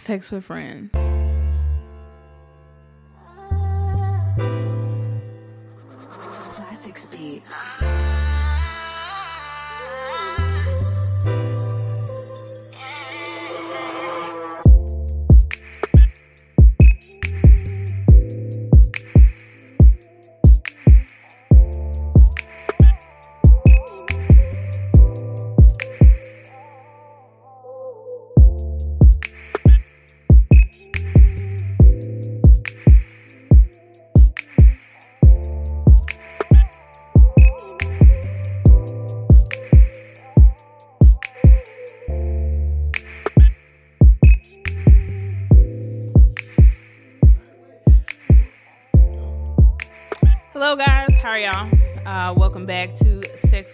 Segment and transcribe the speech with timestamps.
[0.00, 1.19] Sex with Friends.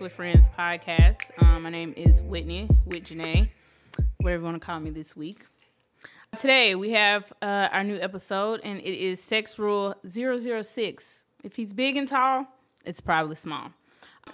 [0.01, 1.31] With Friends podcast.
[1.39, 3.49] Um, my name is Whitney with Janae,
[4.19, 5.47] whatever you want to call me this week.
[6.39, 11.25] Today we have uh, our new episode, and it is Sex Rule 006.
[11.45, 12.47] If he's big and tall,
[12.85, 13.71] it's probably small.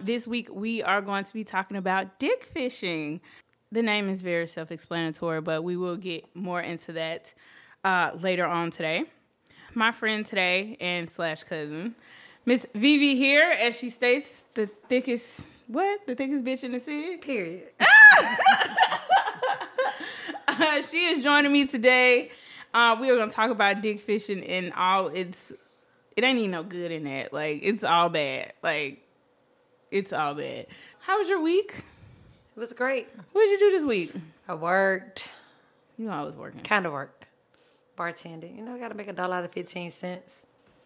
[0.00, 3.20] This week we are going to be talking about dick fishing.
[3.70, 7.34] The name is very self explanatory, but we will get more into that
[7.84, 9.04] uh, later on today.
[9.74, 11.94] My friend today and slash cousin,
[12.44, 16.06] Miss Vivi here, as she states, the thickest, what?
[16.06, 17.18] The thickest bitch in the city?
[17.18, 17.68] Period.
[17.80, 17.86] Uh,
[20.90, 22.30] she is joining me today.
[22.74, 25.52] Uh, we are going to talk about dick fishing and all its.
[26.16, 27.32] It ain't even no good in that.
[27.32, 28.52] Like it's all bad.
[28.62, 29.02] Like
[29.90, 30.66] it's all bad.
[31.00, 31.84] How was your week?
[32.54, 33.08] It was great.
[33.32, 34.12] What did you do this week?
[34.46, 35.28] I worked.
[35.96, 36.60] You know I was working.
[36.60, 37.26] Kind of worked.
[37.96, 38.56] Bartending.
[38.56, 40.36] You know, I got to make a dollar out of 15 cents.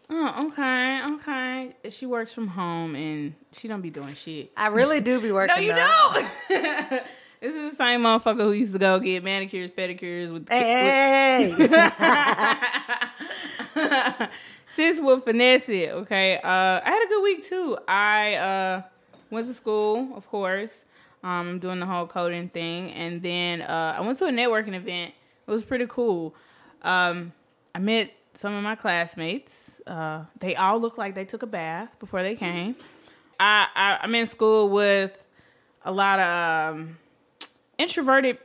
[0.09, 1.75] Oh, okay, okay.
[1.89, 4.51] She works from home and she don't be doing shit.
[4.55, 5.55] I really do be working.
[5.55, 6.11] No, you though.
[6.13, 7.03] don't.
[7.41, 11.67] this is the same motherfucker who used to go get manicures, pedicures with, Hey, hey,
[13.75, 14.27] hey.
[14.67, 16.37] Sis will finesse it, okay?
[16.37, 17.77] Uh, I had a good week too.
[17.87, 18.81] I uh,
[19.29, 20.71] went to school, of course.
[21.23, 24.75] Um, I'm doing the whole coding thing, and then uh, I went to a networking
[24.75, 25.13] event.
[25.47, 26.35] It was pretty cool.
[26.83, 27.33] Um,
[27.73, 29.81] I met some of my classmates.
[29.87, 32.75] Uh, they all look like they took a bath before they came.
[33.39, 35.25] I, I I'm in school with
[35.83, 36.97] a lot of um,
[37.77, 38.37] introverted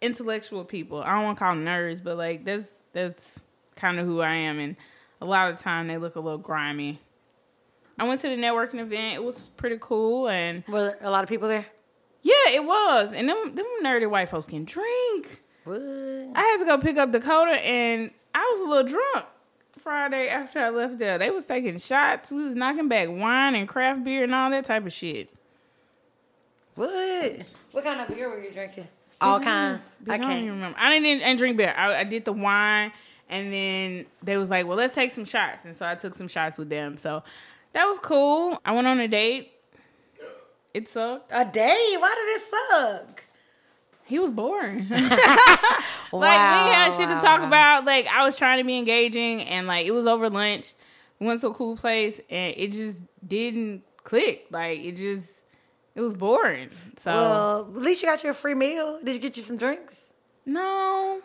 [0.00, 1.02] intellectual people.
[1.02, 3.40] I don't want to call them nerds, but like that's that's
[3.76, 4.76] kind of who I am, and
[5.20, 7.00] a lot of the time they look a little grimy.
[7.98, 9.14] I went to the networking event.
[9.14, 11.66] It was pretty cool, and Were there a lot of people there?
[12.22, 13.12] yeah, it was.
[13.12, 15.42] And them them nerdy white folks can drink.
[15.64, 15.80] What?
[15.80, 19.26] I had to go pick up Dakota, and I was a little drunk
[19.78, 21.18] Friday after I left there.
[21.18, 22.30] They was taking shots.
[22.30, 25.28] We was knocking back wine and craft beer and all that type of shit.
[26.74, 27.42] What?
[27.72, 28.88] What kind of beer were you drinking?
[29.20, 29.80] All kind.
[30.08, 30.50] I I, don't even can't.
[30.50, 30.78] remember.
[30.78, 31.74] I didn't, didn't drink beer.
[31.76, 32.92] I, I did the wine,
[33.28, 36.28] and then they was like, "Well, let's take some shots," and so I took some
[36.28, 36.98] shots with them.
[36.98, 37.22] So
[37.72, 38.58] that was cool.
[38.64, 39.52] I went on a date.
[40.74, 41.30] It sucked.
[41.34, 41.94] A day?
[41.98, 43.21] Why did it suck?
[44.12, 44.88] He was boring.
[44.90, 45.06] like
[46.12, 47.86] we had shit to talk about.
[47.86, 50.74] Like I was trying to be engaging, and like it was over lunch.
[51.18, 54.48] We went to a cool place, and it just didn't click.
[54.50, 55.42] Like it just,
[55.94, 56.68] it was boring.
[56.98, 59.00] So Well, at least you got your free meal.
[59.02, 59.98] Did you get you some drinks?
[60.44, 61.22] no,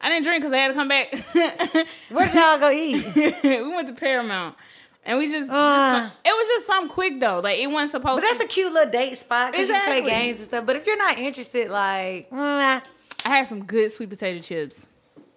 [0.00, 1.12] I didn't drink because I had to come back.
[2.08, 3.04] Where did y'all go eat?
[3.44, 4.56] we went to Paramount,
[5.04, 6.00] and we just, just Uh.
[6.02, 7.40] some- it was just something quick though.
[7.40, 8.22] Like it wasn't supposed.
[8.22, 9.94] To But that's to, a cute little date spot because Exactly.
[9.96, 10.66] can play games and stuff.
[10.66, 12.82] But if you're not interested, like, mm,
[13.24, 14.88] I had some good sweet potato chips.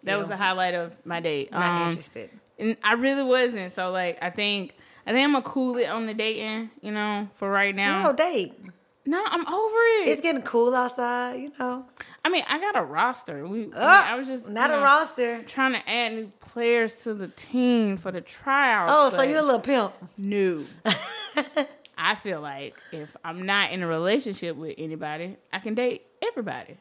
[0.03, 1.51] That was the highlight of my date.
[1.51, 2.29] not Um, interested.
[2.59, 3.73] and I really wasn't.
[3.73, 4.75] So like, I think
[5.07, 6.69] I think I'm gonna cool it on the dating.
[6.81, 8.03] You know, for right now.
[8.03, 8.53] No date.
[9.07, 10.07] No, I'm over it.
[10.09, 11.85] It's getting cool outside, you know.
[12.25, 13.47] I mean, I got a roster.
[13.47, 15.43] We, I, Oh, I was just not you a roster.
[15.43, 18.91] Trying to add new players to the team for the tryouts.
[18.93, 19.93] Oh, so you're a little pimp.
[20.17, 20.65] new.
[21.97, 26.77] I feel like if I'm not in a relationship with anybody, I can date everybody.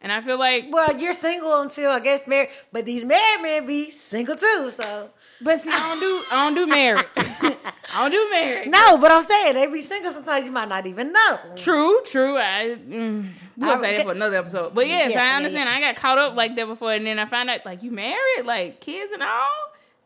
[0.00, 3.66] And I feel like, Well, you're single until I guess married, but these married men
[3.66, 4.70] be single too.
[4.70, 5.10] So
[5.40, 7.04] but see, I don't do, I don't do married.
[7.94, 8.68] I don't do married.
[8.70, 10.12] no, but I'm saying they be single.
[10.12, 11.38] Sometimes you might not even know.
[11.56, 12.36] True, true.
[12.36, 14.74] I mm, we'll say that for another episode.
[14.74, 15.68] But yes, Yeah, I understand.
[15.68, 15.76] yeah.
[15.76, 18.44] I got caught up like that before, and then I found out like you married,
[18.44, 19.46] like kids and all,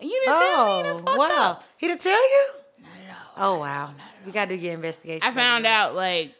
[0.01, 0.83] and you didn't tell me.
[0.83, 1.65] That's Oh fucked wow, up.
[1.79, 2.47] he didn't tell you?
[2.81, 3.55] Not at all.
[3.57, 3.91] Oh wow,
[4.27, 5.27] you gotta do your investigation.
[5.29, 6.35] I found out like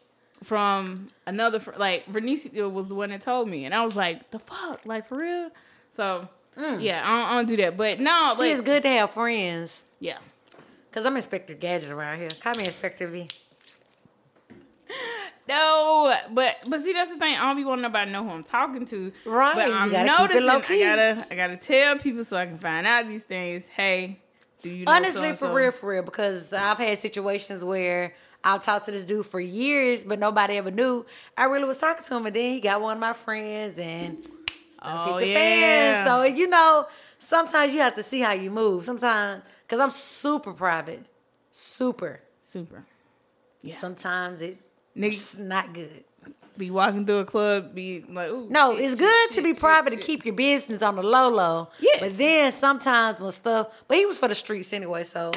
[0.45, 4.39] from another like Vernicia was the one that told me, and I was like, the
[4.39, 5.51] fuck, like for real.
[5.93, 7.77] So yeah, I don't, I don't do that.
[7.77, 8.35] But no, Mm.
[8.37, 9.81] See, like it's good to have friends.
[9.99, 10.19] yeah.
[10.93, 12.29] Cause I'm Inspector Gadget around here.
[12.43, 13.29] Call me Inspector V.
[15.49, 17.35] No, but but see that's the thing.
[17.37, 19.11] I don't be wanting nobody to know who I'm talking to.
[19.25, 20.49] Right, But I'm noticing.
[20.49, 23.67] I gotta I gotta tell people so I can find out these things.
[23.67, 24.21] Hey,
[24.63, 25.49] do you know Honestly, so-and-so?
[25.49, 28.15] for real, for real, because I've had situations where
[28.45, 31.05] I'll talk to this dude for years, but nobody ever knew
[31.37, 34.23] I really was talking to him, and then he got one of my friends and
[34.23, 34.31] stuff
[34.83, 36.05] Oh, hit the oh, yeah.
[36.05, 36.07] fan.
[36.07, 36.87] So you know,
[37.19, 38.85] sometimes you have to see how you move.
[38.85, 41.07] Sometimes, because I'm super private,
[41.53, 42.21] super.
[42.43, 42.85] Super.
[43.63, 43.75] Yeah.
[43.77, 44.59] Sometimes it,
[44.97, 46.03] Niggas it's not good.
[46.59, 49.51] be walking through a club, be like, Ooh, No, shit, it's good shit, to be
[49.51, 50.01] shit, private shit.
[50.01, 51.69] to keep your business on the low low.
[51.79, 52.01] Yes.
[52.01, 55.31] But then sometimes when stuff, but he was for the streets anyway, so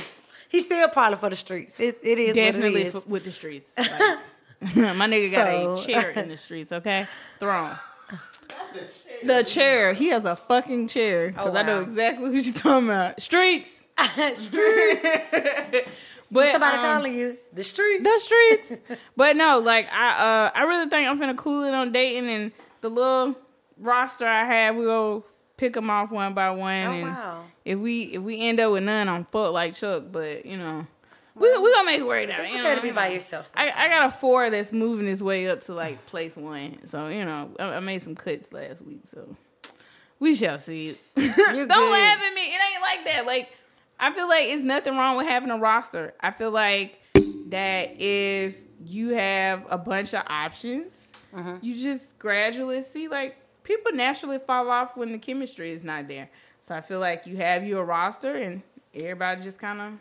[0.49, 1.79] he's still probably for the streets.
[1.79, 2.95] It, it is Definitely what it is.
[2.95, 3.73] f- with the streets.
[4.63, 5.47] Like, my nigga got
[5.83, 7.05] a chair in the streets, okay?
[7.39, 7.75] Throne.
[9.25, 9.93] The chair.
[9.93, 11.27] He has a fucking chair.
[11.29, 13.21] Because Oh, I know exactly what you're talking about.
[13.21, 13.82] Streets.
[14.35, 15.89] streets.
[16.31, 18.03] But Somebody um, calling you the street.
[18.03, 18.77] the streets.
[19.15, 22.51] but no, like I uh I really think I'm finna cool it on dating and
[22.81, 23.35] the little
[23.77, 25.23] roster I have, we go
[25.57, 26.85] pick them off one by one.
[26.85, 27.43] Oh, and wow.
[27.63, 30.05] If we if we end up with none, I'm fucked like Chuck.
[30.11, 30.87] But you know,
[31.35, 32.39] we we gonna make it work out.
[32.39, 32.75] It's you know?
[32.75, 33.51] to be by yourself.
[33.55, 36.79] I, I got a four that's moving his way up to like place one.
[36.85, 39.01] So you know, I, I made some cuts last week.
[39.05, 39.35] So
[40.19, 40.97] we shall see.
[41.15, 41.69] Don't good.
[41.69, 42.41] laugh at me.
[42.41, 43.25] It ain't like that.
[43.25, 43.49] Like
[44.03, 46.13] I feel like it's nothing wrong with having a roster.
[46.19, 46.99] I feel like
[47.47, 51.65] that if you have a bunch of options, Mm-hmm.
[51.65, 56.29] you just gradually see like people naturally fall off when the chemistry is not there.
[56.61, 58.61] So I feel like you have your roster and
[58.93, 59.93] everybody just kind of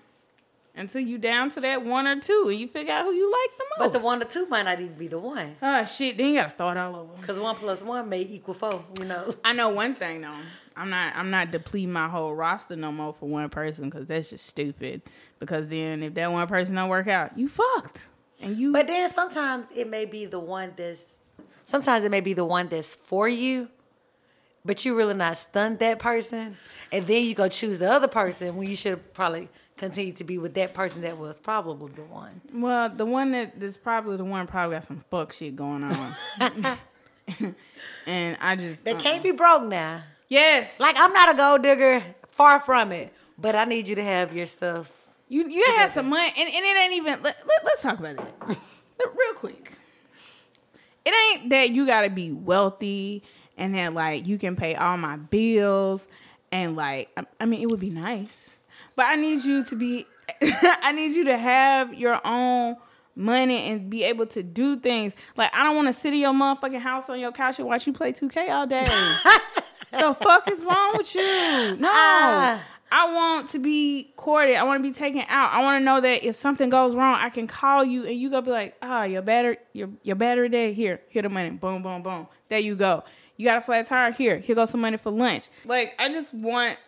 [0.74, 3.56] until you down to that one or two and you figure out who you like
[3.56, 3.78] the most.
[3.92, 5.56] But the one or two might not even be the one.
[5.62, 7.12] Oh shit, then you gotta start all over.
[7.18, 9.34] Because one plus one may equal four, you know.
[9.42, 10.36] I know one thing though.
[10.76, 14.30] I'm not I'm not depleting my whole roster no more for one person because that's
[14.30, 15.02] just stupid.
[15.38, 18.08] Because then if that one person don't work out, you fucked.
[18.40, 21.18] And you But then sometimes it may be the one that's
[21.64, 23.68] sometimes it may be the one that's for you,
[24.64, 26.56] but you really not stunned that person.
[26.90, 30.38] And then you go choose the other person when you should probably continue to be
[30.38, 32.40] with that person that was probably the one.
[32.54, 36.16] well, the one that that's probably the one probably got some fuck shit going on.
[38.06, 39.00] and I just They uh-uh.
[39.00, 40.02] can't be broke now.
[40.32, 40.80] Yes.
[40.80, 43.12] Like I'm not a gold digger, far from it.
[43.36, 44.90] But I need you to have your stuff.
[45.28, 47.22] You you have some money, and, and it ain't even.
[47.22, 48.56] Let, let, us talk about that
[48.98, 49.72] real quick.
[51.04, 53.22] It ain't that you gotta be wealthy
[53.58, 56.08] and that like you can pay all my bills
[56.50, 58.56] and like I, I mean it would be nice,
[58.96, 60.06] but I need you to be.
[60.42, 62.76] I need you to have your own
[63.14, 65.14] money and be able to do things.
[65.36, 67.86] Like I don't want to sit in your motherfucking house on your couch and watch
[67.86, 68.86] you play 2K all day.
[69.92, 71.76] the fuck is wrong with you?
[71.76, 71.88] No.
[71.92, 72.62] Ah.
[72.94, 74.56] I want to be courted.
[74.56, 75.50] I want to be taken out.
[75.50, 78.28] I want to know that if something goes wrong, I can call you and you
[78.28, 80.74] go be like, ah, your battery, your your battery dead.
[80.74, 81.48] Here, here the money.
[81.48, 82.26] Boom, boom, boom.
[82.50, 83.02] There you go.
[83.38, 84.12] You got a flat tire.
[84.12, 85.48] Here, here goes some money for lunch.
[85.64, 86.78] Like I just want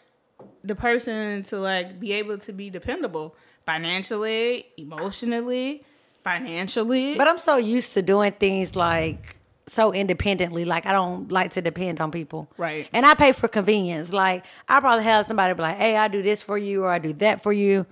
[0.63, 3.35] the person to like be able to be dependable
[3.65, 5.85] financially, emotionally,
[6.23, 7.17] financially.
[7.17, 9.37] But I'm so used to doing things like
[9.67, 10.65] so independently.
[10.65, 12.49] Like I don't like to depend on people.
[12.57, 12.89] Right.
[12.93, 14.13] And I pay for convenience.
[14.13, 16.99] Like I probably have somebody be like, "Hey, I do this for you, or I
[16.99, 17.87] do that for you."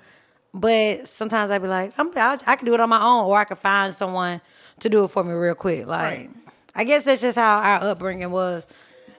[0.54, 3.38] But sometimes I'd be like, I'm, I, I can do it on my own, or
[3.38, 4.42] I can find someone
[4.80, 5.86] to do it for me real quick.
[5.86, 6.30] Like, Right.
[6.74, 8.66] I guess that's just how our upbringing was.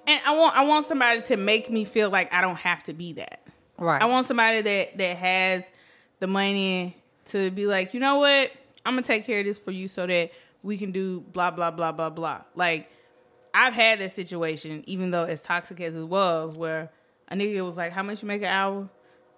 [0.06, 2.94] and I want I want somebody to make me feel like I don't have to
[2.94, 3.40] be that.
[3.80, 4.02] Right.
[4.02, 5.70] I want somebody that that has
[6.20, 8.52] the money to be like, you know what?
[8.86, 10.32] I'm gonna take care of this for you so that
[10.64, 12.42] we can do blah blah blah blah blah.
[12.56, 12.90] Like
[13.54, 16.90] I've had that situation, even though as toxic as it was, where
[17.28, 18.90] a nigga was like, "How much you make an hour?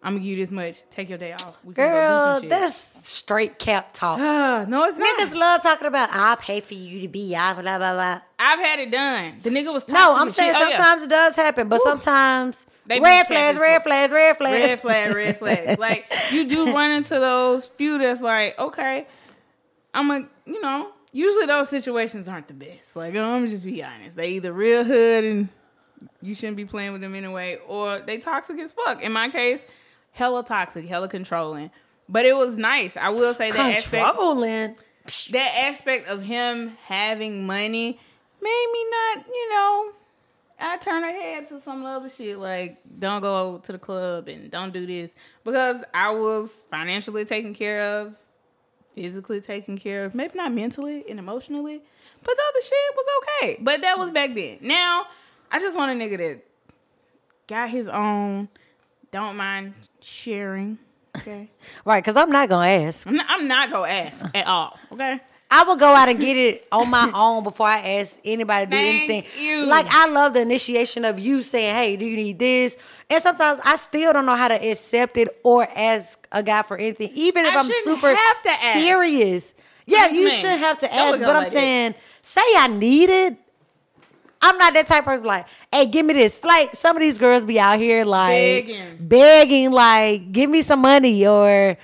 [0.04, 0.84] I'm gonna give you this much.
[0.92, 1.58] Take your day off.
[1.64, 4.20] We can go do Girl, some shit." that's straight cap talk.
[4.70, 5.20] No, it's not.
[5.20, 8.22] Niggas love talking about I'll pay for you to be out, blah blah blah.
[8.40, 9.40] I've had it done.
[9.44, 10.62] The nigga was toxic No, I'm saying shit.
[10.62, 10.78] Oh, yeah.
[10.78, 14.66] sometimes it does happen, but sometimes They red flags, red flags, red flags.
[14.66, 15.80] red flag, red flag.
[15.80, 19.08] Like you do run into those few that's like, okay,
[19.94, 22.96] I'm a, you know, usually those situations aren't the best.
[22.96, 25.50] Like I'm just be honest, they either real hood and
[26.22, 29.02] you shouldn't be playing with them anyway, or they toxic as fuck.
[29.02, 29.64] In my case,
[30.12, 31.72] hella toxic, hella controlling.
[32.10, 32.98] But it was nice.
[32.98, 34.76] I will say that aspect, Controlling.
[35.32, 38.00] that aspect of him having money
[38.42, 39.92] made me not, you know,
[40.60, 44.52] I turn her head to some other shit like don't go to the club and
[44.52, 48.16] don't do this because I was financially taken care of,
[48.96, 51.82] physically taken care of, maybe not mentally and emotionally,
[52.24, 53.06] but the other shit was
[53.42, 53.58] okay.
[53.62, 54.60] But that was back then.
[54.62, 55.06] Now
[55.52, 56.42] I just want a nigga that
[57.48, 58.48] got his own,
[59.12, 60.80] don't mind sharing.
[61.18, 61.50] Okay,
[61.86, 63.08] Right, because I'm not gonna ask.
[63.08, 64.78] I'm not, I'm not gonna ask at all.
[64.92, 68.66] Okay, I will go out and get it on my own before I ask anybody
[68.66, 69.44] to do Thank anything.
[69.44, 69.66] you.
[69.66, 72.78] Like I love the initiation of you saying, "Hey, do you need this?"
[73.10, 76.78] And sometimes I still don't know how to accept it or ask a guy for
[76.78, 78.74] anything, even if I I'm super have to ask.
[78.80, 79.54] serious.
[79.86, 83.38] Yeah, you shouldn't have to ask, but I'm like saying, say I need it.
[84.42, 86.44] I'm not that type of person like, hey, give me this.
[86.44, 88.30] Like some of these girls be out here like
[88.68, 88.98] Begging.
[89.00, 91.78] begging, like, give me some money or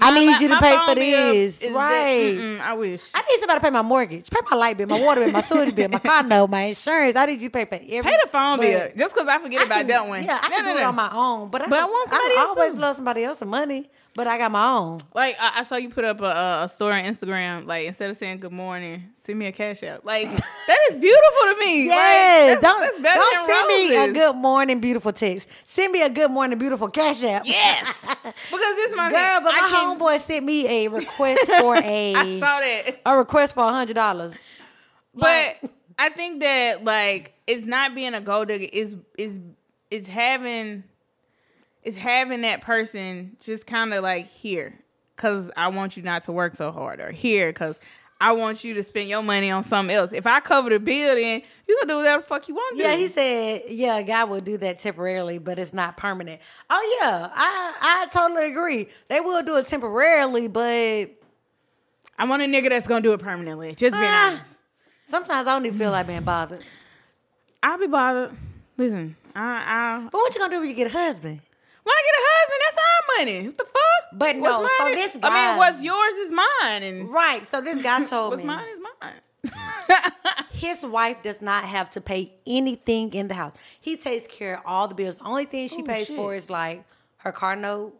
[0.00, 1.58] I My- need you to pay for this.
[1.58, 2.58] that- right.
[2.62, 3.02] I wish.
[3.14, 5.40] I need somebody to pay my mortgage, pay my light bill, my water bill, my
[5.42, 7.16] sewage bill, my note, my insurance.
[7.16, 8.02] I need you to pay for every.
[8.10, 10.24] Pay the phone bill just because I forget I about can- that one.
[10.24, 12.08] Yeah, I No, can no, do it on my own, but I, But I want
[12.08, 15.02] somebody I always love somebody else's money, but I got my own.
[15.14, 17.66] Like I, I saw you put up a, a, story on Instagram.
[17.66, 20.04] Like instead of saying good morning, send me a cash app.
[20.04, 20.28] Like
[20.66, 21.84] that is beautiful to me.
[21.84, 25.48] Yes, like, that's, don't that's don't send me a good morning, beautiful text.
[25.64, 27.42] Send me a good morning, beautiful cash app.
[27.44, 29.40] Yes, because this is my girl.
[29.42, 33.00] But my can- homeboy sent me a request for a I saw that.
[33.04, 34.34] a request for a hundred dollars.
[35.14, 35.58] But
[35.98, 38.68] I think that like it's not being a gold digger.
[38.72, 39.40] Is is
[39.90, 40.84] is having
[41.86, 44.78] is having that person just kind of like here
[45.14, 47.78] because I want you not to work so hard, or here because
[48.20, 50.12] I want you to spend your money on something else.
[50.12, 52.82] If I cover the bill, then you can do whatever the fuck you want to
[52.82, 52.98] Yeah, do.
[53.02, 56.40] he said, yeah, a guy will do that temporarily, but it's not permanent.
[56.70, 58.88] Oh yeah, I I totally agree.
[59.08, 61.10] They will do it temporarily, but
[62.18, 63.74] I want a nigga that's gonna do it permanently.
[63.74, 64.30] Just being Ah.
[64.32, 64.50] honest.
[65.04, 66.64] sometimes I don't even feel like being bothered.
[67.62, 68.32] I'll be bothered.
[68.78, 71.40] Listen, I I But what you gonna do when you get a husband?
[71.86, 73.46] When I get a husband, that's our money.
[73.46, 74.18] What the fuck?
[74.18, 77.46] But no, What's so mine this guy- I mean, what's yours is mine, and Right.
[77.46, 79.52] So this guy told what's me What's mine is mine.
[80.52, 83.52] his wife does not have to pay anything in the house.
[83.80, 85.18] He takes care of all the bills.
[85.24, 86.16] Only thing she Oh, pays shit.
[86.16, 86.84] for is like
[87.18, 87.94] her car note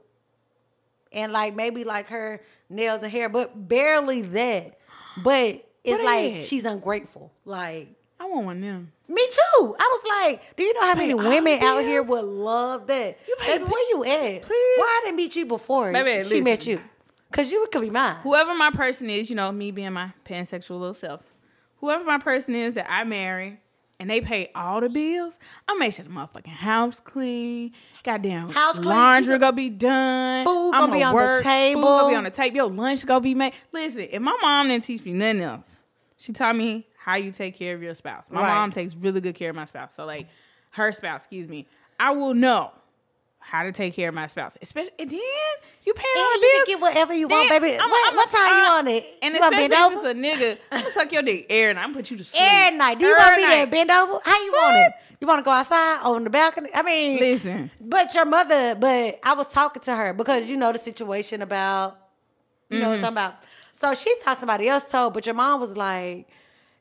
[1.13, 4.79] and like maybe like her nails and hair, but barely that.
[5.23, 7.33] But it's What like she's ungrateful.
[7.45, 8.93] Like I want one of them.
[9.09, 9.77] me too.
[9.79, 13.19] I was like, do you know how many all women out here would love that?
[13.29, 14.43] You pay Baby, where you at?
[14.43, 14.79] Please.
[14.79, 16.73] Why I didn't meet you before Baby, she met listen.
[16.73, 16.81] you?
[17.33, 18.17] Cause you could be mine.
[18.23, 21.23] Whoever my person is, you know, me being my pansexual little self.
[21.81, 23.61] Whoever my person is that I marry
[24.01, 27.73] and they pay all the bills, I make sure the motherfucking house clean.
[28.05, 30.47] Goddamn House clean, laundry you gonna be done.
[30.47, 31.83] Food I'm gonna be on the work, table.
[31.83, 32.57] Food gonna be on the table.
[32.57, 33.53] Your lunch gonna be made.
[33.73, 35.77] Listen, if my mom didn't teach me nothing else,
[36.17, 38.33] she taught me how you take care of your spouse.
[38.33, 38.49] My Right.
[38.53, 39.95] mom takes really good care of my spouse.
[39.95, 40.27] So like
[40.73, 41.69] her spouse, excuse me,
[42.01, 42.73] I will know
[43.39, 44.59] how to take care of my spouse.
[44.61, 45.21] Especially and then
[45.85, 46.67] you paying all And the you bills.
[46.67, 47.79] can get whatever you want, Then baby.
[47.79, 49.19] I'm- what, I'm- what time you on it?
[49.23, 49.95] And you especially if over?
[49.95, 51.81] it's a nigga, I'm gonna suck your dick every night.
[51.85, 52.99] I'm gonna put you to sleep Every night.
[52.99, 53.65] Do you want me night.
[53.67, 54.19] to bend over?
[54.25, 54.93] How you want it?
[55.21, 56.71] You want to go outside on the balcony?
[56.75, 57.71] I mean, Listen.
[57.81, 61.97] But your mother, but I was talking to her because you know the situation about,
[62.69, 63.13] you know what I'm mm-hmm.
[63.13, 63.35] about.
[63.73, 66.27] So she thought somebody else told, but your mom was like,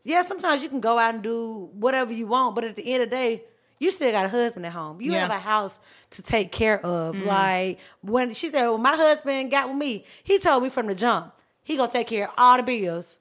[0.05, 3.03] yeah, sometimes you can go out and do whatever you want, but at the end
[3.03, 3.43] of the day,
[3.79, 5.01] you still got a husband at home.
[5.01, 5.19] You Yeah.
[5.27, 5.79] have a house
[6.11, 7.21] to take care of.
[7.25, 10.95] Like when she said, when my husband got with me, he told me from the
[10.95, 11.33] jump,
[11.63, 13.17] he gonna take care of all the bills.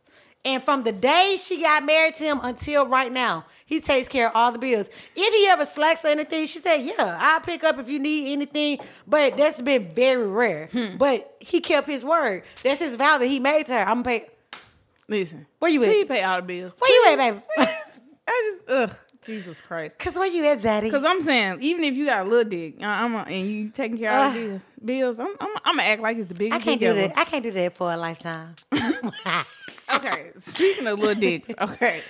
[0.46, 4.26] And from the day she got married to him until right now, he takes care
[4.28, 4.90] of all the bills.
[5.16, 8.30] If he ever slacks or anything, she said, "Yeah, I'll pick up if you need
[8.30, 10.68] anything." But that's been very rare.
[10.70, 10.98] Hmm.
[10.98, 12.42] But he kept his word.
[12.62, 13.78] That's his vow that he made to her.
[13.80, 14.26] I'm gonna pay.
[15.08, 15.88] Listen, Where you at?
[15.88, 16.74] Please pay all the bills.
[16.78, 17.44] Where you at, baby?
[18.26, 19.98] I just ugh, Jesus Christ.
[19.98, 20.90] Cause where you at, Zaddy?
[20.90, 23.68] Cause I'm saying, even if you got a little dick, uh, I'm a, and you
[23.68, 26.60] taking care of all the bills, I'm, I'm, I'm gonna act like it's the biggest.
[26.60, 27.08] I can't dick do ever.
[27.08, 27.18] that.
[27.18, 28.54] I can't do that for a lifetime.
[29.94, 32.00] okay, speaking of little dicks, okay.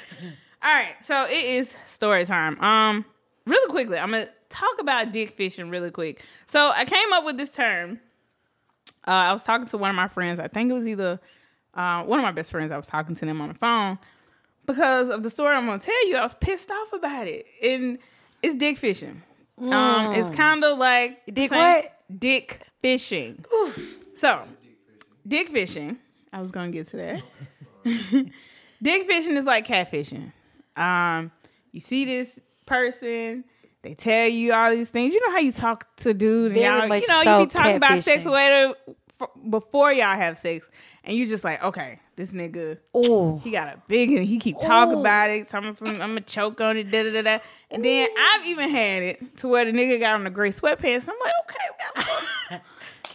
[0.63, 2.61] All right, so it is story time.
[2.61, 3.05] Um,
[3.45, 6.23] really quickly, I'm gonna talk about dick fishing really quick.
[6.47, 7.99] So I came up with this term.
[9.07, 10.39] Uh, I was talking to one of my friends.
[10.41, 11.21] I think it was either
[11.75, 12.71] uh, one of my best friends.
[12.71, 13.99] I was talking to them on the phone
[14.66, 16.16] because of the story I'm gonna tell you.
[16.16, 17.99] I was pissed off about it, and
[18.43, 19.23] it's dick fishing.
[19.59, 21.97] Um, it's kind of like Dick what?
[22.19, 23.45] Dick fishing.
[24.14, 24.43] So,
[25.26, 25.99] dick fishing.
[26.33, 27.23] I was gonna get to that.
[28.83, 30.33] dick fishing is like catfishing.
[30.76, 31.31] Um,
[31.73, 33.45] you see this person,
[33.83, 35.14] they tell you all these things.
[35.14, 37.76] You know how you talk to dude, and y'all, you know, so you be talking
[37.76, 38.75] about sex later
[39.49, 40.69] before y'all have sex,
[41.04, 44.59] and you just like, okay, this nigga, Oh, he got a big and he keep
[44.59, 45.00] talking Ooh.
[45.00, 45.49] about it.
[45.49, 47.38] So I'm, I'm gonna choke on it, da da da da.
[47.71, 51.09] And then I've even had it to where the nigga got on the gray sweatpants.
[51.09, 52.64] I'm like, okay, we got a little,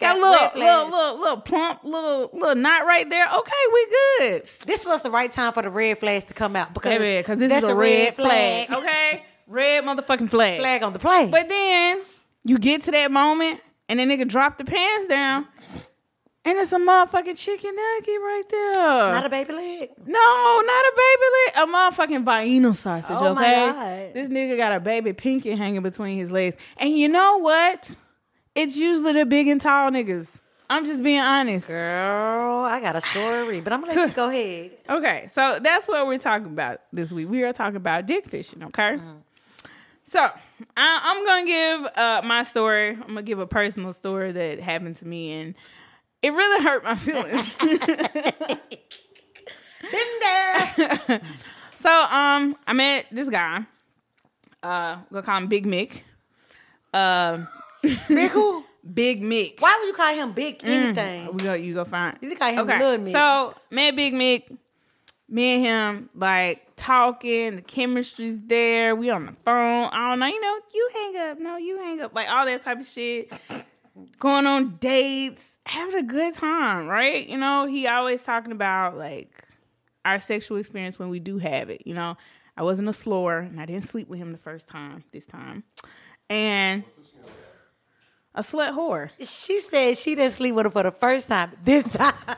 [0.00, 3.26] got a little, little, little, little plump, little, little knot right there.
[3.26, 3.86] Okay, we
[4.18, 7.20] good, this was the right time for the red flags to come out because baby,
[7.20, 8.70] because this is a red flag.
[8.70, 10.58] Okay, red motherfucking flag.
[10.58, 11.28] Flag on the play.
[11.30, 12.02] But then
[12.44, 15.46] you get to that moment, and the nigga drop the pants down,
[16.50, 19.12] and it's a motherfucking chicken nugget right there.
[19.12, 19.90] Not a baby leg.
[20.04, 21.68] no, not a baby leg.
[21.68, 23.72] A motherfucking Vienna sausage, Oh my okay?
[23.72, 24.14] God.
[24.14, 26.56] This nigga got a baby pinky hanging between his legs.
[26.76, 27.90] And you know what?
[28.54, 30.40] It's usually the big and tall niggas.
[30.68, 31.66] I'm just being honest.
[31.68, 34.70] Girl, I got a story, but I'm gonna let you go ahead.
[34.90, 37.28] Okay, so that's what we're talking about this week.
[37.28, 38.98] We are talking about dick fishing, okay?
[40.04, 40.28] So I,
[40.76, 42.90] I'm gonna give uh, my story.
[42.90, 45.54] I'm gonna give a personal story that happened to me, and
[46.22, 47.54] it really hurt my feelings.
[49.90, 51.20] Been there.
[51.74, 53.64] so um, I met this guy.
[54.62, 56.02] Uh, we'll call him Big Mick.
[56.92, 57.48] Um,
[57.82, 58.64] Big who?
[58.94, 59.60] Big Mick.
[59.60, 61.32] Why would you call him big anything?
[61.32, 61.52] We go.
[61.52, 62.16] You go find.
[62.20, 63.12] You call him Lil Mick.
[63.12, 64.56] So me and Big Mick,
[65.28, 67.56] me and him like talking.
[67.56, 68.96] The chemistry's there.
[68.96, 69.90] We on the phone.
[69.92, 70.26] I don't know.
[70.26, 71.38] You know, you hang up.
[71.38, 72.14] No, you hang up.
[72.14, 73.30] Like all that type of shit.
[74.18, 77.26] Going on dates, having a good time, right?
[77.28, 79.44] You know, he always talking about like
[80.04, 81.86] our sexual experience when we do have it.
[81.86, 82.16] You know,
[82.56, 85.04] I wasn't a slower, and I didn't sleep with him the first time.
[85.12, 85.64] This time,
[86.28, 86.84] and
[88.34, 89.10] a slut whore.
[89.20, 91.52] She said she didn't sleep with him for the first time.
[91.64, 92.14] This time.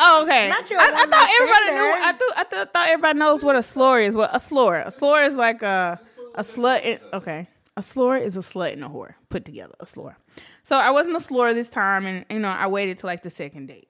[0.00, 0.48] Oh, okay.
[0.48, 1.94] Not your I, I thought everybody knew.
[2.04, 4.16] I thought I thought, thought everybody knows what a slur is.
[4.16, 4.80] What a slur?
[4.80, 6.00] A slur is like a
[6.34, 6.82] a slut.
[6.84, 9.74] In, okay, a slur is a slut and a whore put together.
[9.78, 10.16] A slur.
[10.64, 13.30] So I wasn't a slur this time, and you know I waited till like the
[13.30, 13.88] second date.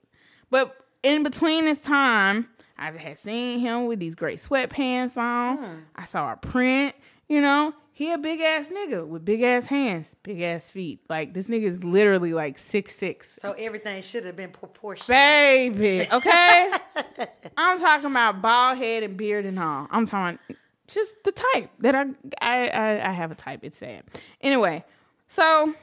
[0.49, 5.57] But in between this time, I had seen him with these great sweatpants on.
[5.57, 5.79] Hmm.
[5.95, 6.93] I saw a print.
[7.27, 10.99] You know, he a big ass nigga with big ass hands, big ass feet.
[11.09, 13.37] Like this nigga is literally like six six.
[13.41, 15.07] so everything should have been proportional.
[15.07, 16.73] Baby, okay?
[17.57, 19.87] I'm talking about bald head and beard and all.
[19.89, 20.39] I'm talking
[20.87, 22.05] just the type that I
[22.41, 23.61] I I, I have a type.
[23.63, 24.03] It's sad.
[24.41, 24.83] Anyway,
[25.29, 25.73] so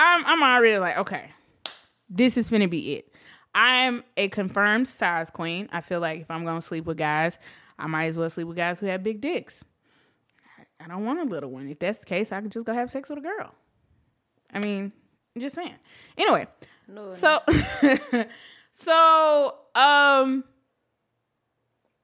[0.00, 1.30] I'm I'm already like, okay,
[2.08, 3.12] this is gonna be it.
[3.54, 5.68] I'm a confirmed size queen.
[5.72, 7.38] I feel like if I'm gonna sleep with guys,
[7.78, 9.64] I might as well sleep with guys who have big dicks.
[10.82, 11.68] I don't want a little one.
[11.68, 13.54] If that's the case, I could just go have sex with a girl.
[14.52, 14.90] I mean,
[15.36, 15.74] I'm just saying.
[16.16, 16.46] Anyway,
[16.88, 17.40] No, so
[18.72, 20.44] so um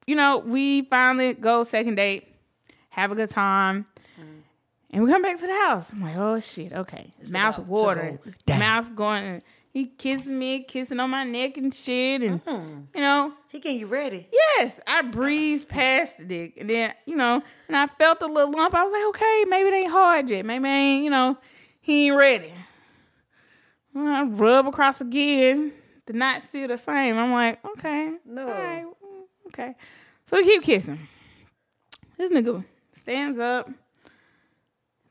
[0.05, 2.27] you know, we finally go second date,
[2.89, 3.85] have a good time.
[4.91, 5.91] And we come back to the house.
[5.91, 7.11] I'm like, oh shit, okay.
[7.29, 8.19] Mouth about watering.
[8.45, 8.57] go.
[8.57, 9.41] Mouth going
[9.73, 12.21] he kissing me, kissing on my neck and shit.
[12.23, 12.79] And Mm-hmm.
[12.95, 14.27] you know, he getting you ready.
[14.31, 18.51] Yes, I breezed past the dick, and then you know, and I felt a little
[18.53, 18.73] lump.
[18.73, 20.45] I was like, okay, maybe it ain't hard yet.
[20.45, 21.37] Maybe I ain't, you know,
[21.81, 22.53] he ain't ready.
[23.93, 25.73] Well, I rub across again.
[26.05, 27.17] The knot still the same.
[27.17, 28.43] I'm like, okay, No.
[28.43, 29.75] all right, mm, okay.
[30.25, 31.07] So we keep kissing.
[32.17, 33.69] This nigga stands up,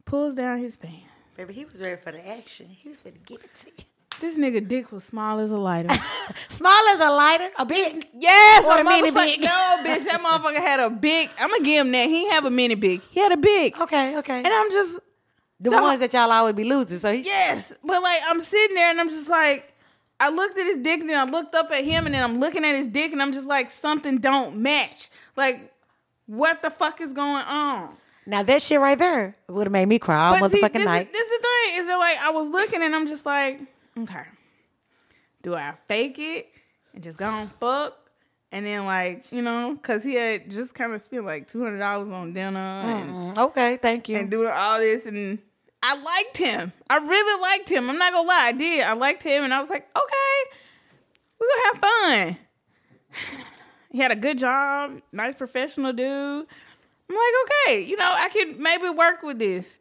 [0.06, 1.04] pulls down his pants.
[1.36, 2.68] Baby, he was ready for the action.
[2.70, 3.84] He was ready to give it to you.
[4.18, 5.94] This nigga dick was small as a lighter.
[6.48, 8.08] Small as a lighter, a big.
[8.18, 9.42] Yes, Or a a mini big.
[9.42, 9.48] No,
[9.84, 11.28] bitch, that motherfucker had a big.
[11.38, 12.08] I'm gonna give him that.
[12.08, 13.02] He have a mini big.
[13.10, 13.78] He had a big.
[13.78, 14.38] Okay, okay.
[14.38, 14.98] And I'm just
[15.60, 16.96] the the- ones that y'all always be losing.
[16.96, 19.70] So he, yes, but like I'm sitting there and I'm just like,
[20.18, 22.40] I looked at his dick and then I looked up at him and then I'm
[22.40, 25.10] looking at his dick and I'm just like, something don't match.
[25.36, 25.74] Like,
[26.24, 27.90] what the fuck is going on?
[28.26, 30.84] Now that shit right there would have made me cry all But see, motherfucking this
[30.84, 31.06] night.
[31.06, 33.60] Is, this is the thing is that like I was looking and I'm just like,
[33.98, 34.24] okay,
[35.42, 36.48] do I fake it
[36.94, 37.96] and just go on fuck?
[38.52, 41.78] And then like you know, cause he had just kind of spent like two hundred
[41.78, 44.16] dollars on dinner and, Mm, okay, thank you.
[44.16, 45.38] and doing all this, and
[45.82, 46.72] I liked him.
[46.88, 47.90] I really liked him.
[47.90, 48.82] I'm not gonna lie, I did.
[48.82, 50.56] I liked him, and I was like, okay,
[51.40, 53.42] we gonna have fun.
[53.90, 56.46] He had a good job, nice professional dude.
[57.08, 57.34] I'm like,
[57.68, 59.78] okay, you know, I could maybe work with this.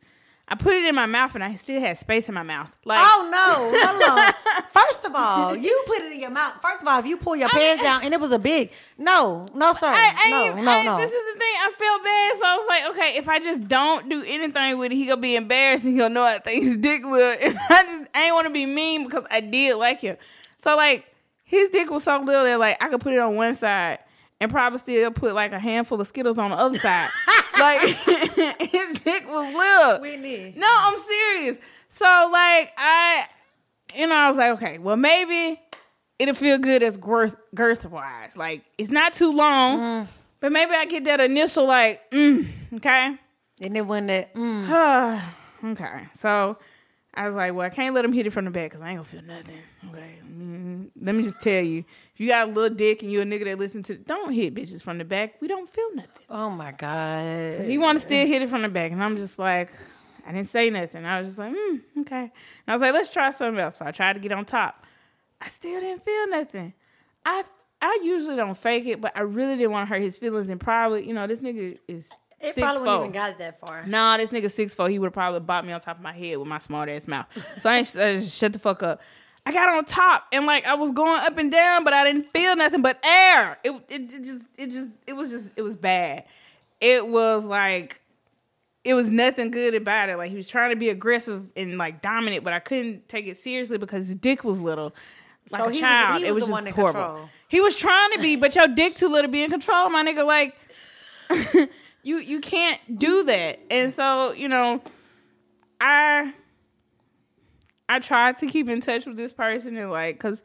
[0.48, 2.72] I put it in my mouth and I still had space in my mouth.
[2.86, 3.80] Like, Oh no!
[3.82, 4.64] Hold on.
[4.72, 6.54] First of all, you put it in your mouth.
[6.62, 9.48] First of all, if you pull your pants down and it was a big, no,
[9.56, 10.98] no sir, I, I, no, ain't- no, I- no.
[10.98, 11.56] This is the thing.
[11.58, 14.92] I felt bad, so I was like, okay, if I just don't do anything with
[14.92, 17.38] it, he gonna be embarrassed and he'll know I think his dick little.
[17.42, 20.18] And I just I ain't want to be mean because I did like him.
[20.60, 21.08] So like
[21.44, 23.98] his dick was so little that like I could put it on one side
[24.42, 27.10] and probably still put like a handful of Skittles on the other side.
[27.60, 30.22] like his dick was little.
[30.22, 30.58] need.
[30.58, 31.58] No, I'm serious.
[31.90, 33.26] So like I,
[33.96, 35.60] you know, I was like, okay, well maybe
[36.20, 38.36] it'll feel good as girth girth wise.
[38.38, 40.08] Like it's not too long,
[40.40, 43.18] but maybe I get that initial like, mm, okay,
[43.62, 45.22] And then when that, mm,
[45.64, 46.08] okay.
[46.20, 46.58] So
[47.14, 48.90] I was like, well, I can't let him hit it from the back because I
[48.90, 49.62] ain't gonna feel nothing.
[49.90, 51.86] Okay, Mm, let me just tell you,
[52.16, 54.56] if you got a little dick and you a nigga that listen to, don't hit
[54.56, 55.40] bitches from the back.
[55.42, 56.24] We don't feel nothing.
[56.30, 59.38] oh my god, He want to still hit it from the back, and I'm just
[59.38, 59.70] like,
[60.26, 61.06] I didn't say nothing.
[61.06, 62.22] I was just like, mm, okay.
[62.22, 62.32] And
[62.68, 63.78] I was like, let's try something else.
[63.78, 64.84] So I tried to get on top.
[65.40, 66.74] I still didn't feel nothing.
[67.26, 67.44] I
[67.82, 70.50] I usually don't fake it, but I really didn't want to hurt his feelings.
[70.50, 73.86] And probably, you know, this nigga is It six probably wouldn't even got that far.
[73.86, 74.90] Nah, this nigga six four.
[74.90, 77.08] He would have probably bopped me on top of my head with my smart ass
[77.08, 77.28] mouth.
[77.60, 79.02] So I ain't I just shut the fuck up.
[79.46, 82.32] I got on top and like I was going up and down, but I didn't
[82.32, 83.58] feel nothing but air.
[83.64, 86.24] It it, it just it just it was just it was bad.
[86.82, 88.02] It was like
[88.84, 90.18] it was nothing good about it.
[90.18, 93.38] Like he was trying to be aggressive and like dominant, but I couldn't take it
[93.38, 94.96] seriously because his dick was little.
[95.52, 96.22] Like So a he was- child.
[96.22, 97.02] he it was was just horrible.
[97.04, 97.30] control.
[97.48, 100.04] He was trying to be, but your dick too little to be in control, my
[100.04, 100.26] nigga.
[100.26, 100.56] Like
[102.04, 103.60] you you can't do that.
[103.70, 104.82] And so, you know,
[105.80, 106.34] I
[107.90, 110.42] I tried to keep in touch with this person and like cuz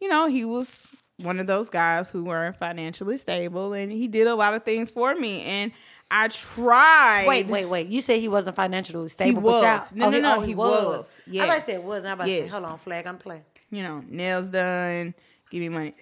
[0.00, 0.86] you know, he was
[1.18, 4.90] one of those guys who were financially stable and he did a lot of things
[4.90, 5.72] for me and
[6.10, 7.88] I tried Wait, wait, wait.
[7.88, 9.40] You said he wasn't financially stable.
[9.40, 9.62] He was.
[9.62, 10.84] But No, oh, no, he, no, oh, he he was.
[10.84, 11.12] was.
[11.26, 11.66] I Yes.
[11.66, 12.04] you said was.
[12.04, 13.44] I'm about to say, hold on, flag, I'm playing.
[13.70, 15.14] you know, nails done,
[15.50, 15.94] give me money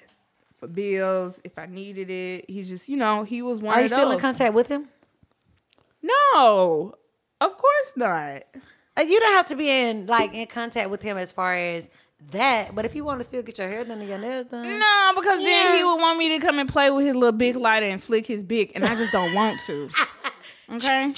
[0.59, 2.51] for bills if I needed it.
[2.51, 4.15] He just, you know, he was one of Are you of still those.
[4.15, 4.89] in contact with him?
[6.03, 6.95] no,
[7.41, 8.43] of course not.
[8.99, 11.89] Uh, You don't have to be in like in contact with him as far as
[12.31, 12.75] that.
[12.75, 15.13] But if you want to still get your hair done and your nails done, No,
[15.17, 17.87] because then he would want me to come and play with his little big lighter
[17.87, 19.91] and flick his big, and I just don't want to.
[20.71, 21.13] Okay.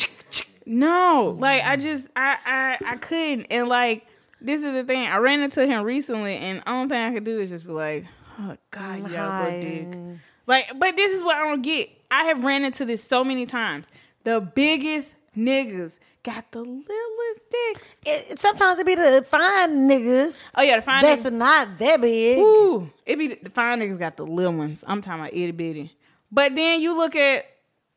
[0.66, 4.04] No, like I just I I I couldn't, and like
[4.40, 5.06] this is the thing.
[5.06, 7.72] I ran into him recently, and the only thing I could do is just be
[7.72, 8.04] like,
[8.40, 9.60] "Oh God, a good
[9.92, 11.88] dick." Like, but this is what I don't get.
[12.10, 13.86] I have ran into this so many times.
[14.24, 18.00] The biggest niggas got the littlest dicks.
[18.04, 21.32] It, sometimes it be the fine niggas Oh yeah, the fine that's niggas.
[21.32, 22.38] not that big.
[22.38, 24.82] Ooh, it be the fine niggas got the little ones.
[24.86, 25.96] I'm talking about itty bitty.
[26.32, 27.46] But then you look at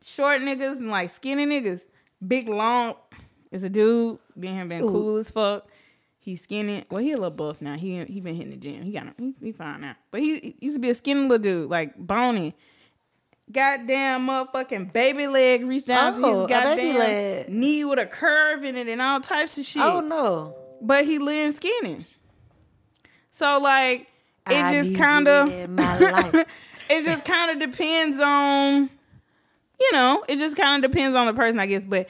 [0.04, 1.82] short niggas and like skinny niggas.
[2.26, 2.96] Big long
[3.52, 4.20] is a dude.
[4.40, 5.68] Being him been cool as fuck.
[6.20, 6.84] He's skinny.
[6.92, 7.76] Well, he a little buff now.
[7.78, 8.84] He he been hitting the gym.
[8.84, 9.96] He got he, he fine now.
[10.12, 12.54] But he, he used to be a skinny little dude, like bony.
[13.52, 17.50] Goddamn motherfucking baby leg reached down to Oh, his a goddamn baby leg.
[17.50, 20.56] knee with a curve in it and all types of shit Oh no.
[20.82, 22.06] but he live skinny.
[23.32, 24.08] So like
[24.50, 26.36] it I just kind of in my life.
[26.90, 28.90] it just kind of depends on
[29.80, 32.10] you know, it just kind of depends on the person, I guess, but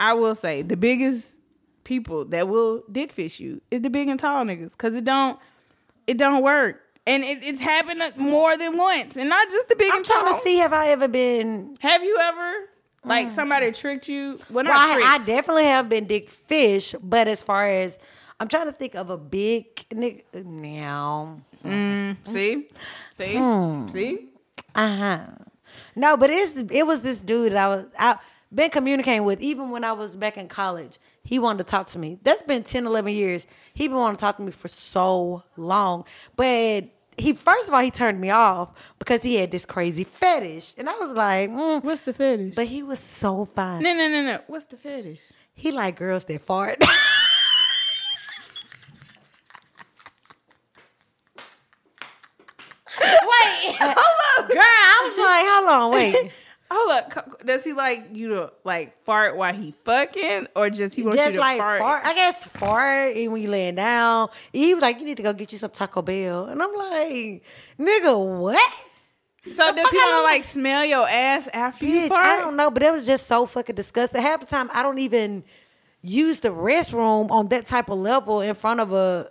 [0.00, 1.36] I will say the biggest
[1.84, 5.38] people that will dick fish you is the big and tall niggas cuz it don't
[6.06, 6.82] it don't work.
[7.08, 10.40] And it, it's happened more than once, and not just the big I'm trying to
[10.42, 11.76] see have I ever been.
[11.80, 12.52] Have you ever
[13.04, 14.38] like somebody tricked you?
[14.50, 17.98] Well, Well, I, I definitely have been dick fish, but as far as
[18.38, 21.40] I'm trying to think of a big nigga now.
[22.24, 22.68] see,
[23.16, 23.88] see, Hmm.
[23.88, 24.28] see.
[24.74, 25.20] Uh huh.
[25.96, 28.16] No, but it's it was this dude that I was I
[28.54, 30.98] been communicating with even when I was back in college.
[31.24, 32.18] He wanted to talk to me.
[32.22, 33.46] That's been 10, 11 years.
[33.74, 36.04] He been wanting to talk to me for so long.
[36.36, 36.84] But
[37.18, 40.88] he first of all he turned me off because he had this crazy fetish, and
[40.88, 41.82] I was like, mm.
[41.82, 42.54] What's the fetish?
[42.54, 43.82] but he was so fine.
[43.82, 44.40] No, no, no, no.
[44.46, 45.32] What's the fetish?
[45.54, 46.82] He like girls that fart.
[53.00, 53.96] Wait, hold
[54.38, 54.48] up.
[54.48, 56.32] Girl, I was like, hold on, wait.
[56.70, 61.02] Hold look, Does he like you to like fart while he fucking, or just he
[61.02, 61.80] wants Just you to like fart?
[61.80, 62.06] fart.
[62.06, 64.28] I guess fart and when you laying down.
[64.52, 66.44] He was like, you need to go get you some Taco Bell.
[66.46, 67.42] And I'm like,
[67.78, 68.72] nigga, what?
[69.50, 72.26] So The does he want to like smell your ass after you fart?
[72.26, 74.20] I don't know, but it was just so fucking disgusting.
[74.20, 75.44] Half the time, I don't even
[76.02, 79.30] use the restroom on that type of level in front of a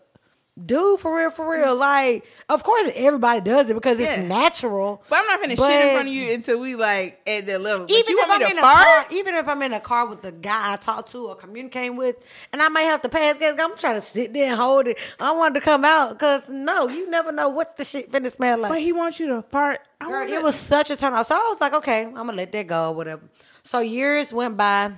[0.66, 1.76] dude for real, for real.
[1.76, 4.16] Like, of course, everybody does it because Yeah.
[4.16, 5.04] it's natural.
[5.10, 7.86] But I'm not gonna shit in front of you until we like at that level.
[7.86, 9.74] But even you if want I'm me in to a car, even if I'm in
[9.74, 12.16] a car with a guy I talk to or communicating with,
[12.52, 14.98] and I might have to pass gas, I'm trying to sit there and hold it.
[15.20, 18.58] I want to come out because no, you never know what the shit finna smell
[18.58, 18.72] like.
[18.72, 19.82] But he wants you to fart.
[20.02, 21.28] I Girl, wonder- it was such a turn off.
[21.28, 23.22] So I was like, okay, I'm gonna let that go whatever.
[23.64, 24.92] So years went by.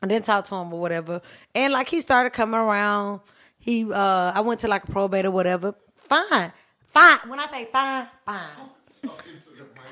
[0.00, 1.20] I didn't talk to him or whatever.
[1.54, 3.20] And like he started coming around.
[3.68, 5.74] He uh I went to like a probate or whatever.
[5.96, 6.52] Fine.
[6.86, 7.18] Fine.
[7.26, 9.10] When I say fine, fine.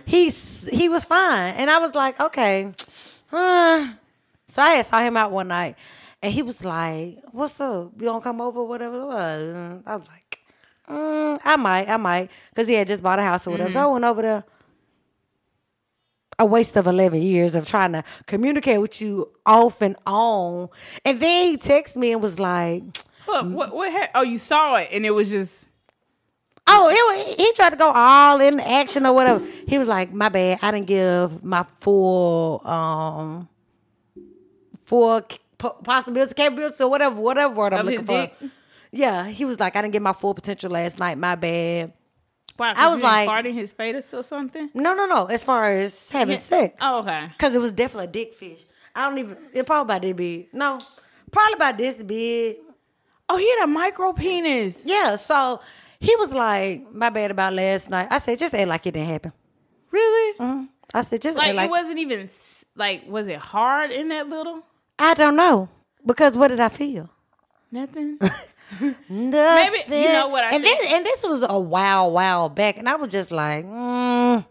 [0.06, 1.56] He's he was fine.
[1.56, 2.72] And I was like, okay.
[3.30, 3.92] Uh.
[4.48, 5.76] So I had saw him out one night
[6.22, 7.92] and he was like, What's up?
[7.98, 9.82] You gonna come over or whatever?
[9.84, 10.38] I was like,
[10.88, 12.30] mm, I might, I might.
[12.48, 13.72] Because he had just bought a house or whatever.
[13.72, 14.44] So I went over there
[16.38, 20.70] a waste of 11 years of trying to communicate with you off and on.
[21.04, 22.82] And then he texted me and was like,
[23.26, 25.66] What, what, what ha- oh, you saw it and it was just.
[26.66, 29.44] oh, it, he tried to go all in action or whatever.
[29.68, 30.58] He was like, my bad.
[30.62, 33.48] I didn't give my full, um,
[34.84, 35.22] full
[35.58, 38.12] possibility, capability or whatever, whatever word I'm Of looking for.
[38.12, 38.34] dick?
[38.92, 41.18] Yeah, he was like, I didn't get my full potential last night.
[41.18, 41.92] My bad.
[42.58, 44.70] Wow, I was like- fart in his fetus or something.
[44.74, 45.26] No, no, no.
[45.26, 47.28] As far as having sex, Oh, okay.
[47.36, 48.60] because it was definitely a dick fish.
[48.94, 49.36] I don't even.
[49.52, 50.48] It probably about this big.
[50.54, 50.78] No,
[51.30, 52.56] probably about this big.
[53.28, 54.82] Oh, he had a micro penis.
[54.84, 55.16] Yeah.
[55.16, 55.60] So
[56.00, 58.08] he was like, my bad about last night.
[58.10, 59.32] I said, just act like it didn't happen.
[59.90, 60.38] Really?
[60.38, 60.68] Mhm.
[60.94, 63.04] I said, just Like, act like it wasn't even s- like.
[63.08, 64.62] Was it hard in that little?
[64.98, 65.68] I don't know
[66.04, 67.10] because what did I feel?
[67.72, 68.18] Nothing.
[69.08, 70.78] Maybe you know what I and think?
[70.80, 74.44] this and this was a while, while back, and I was just like, mm.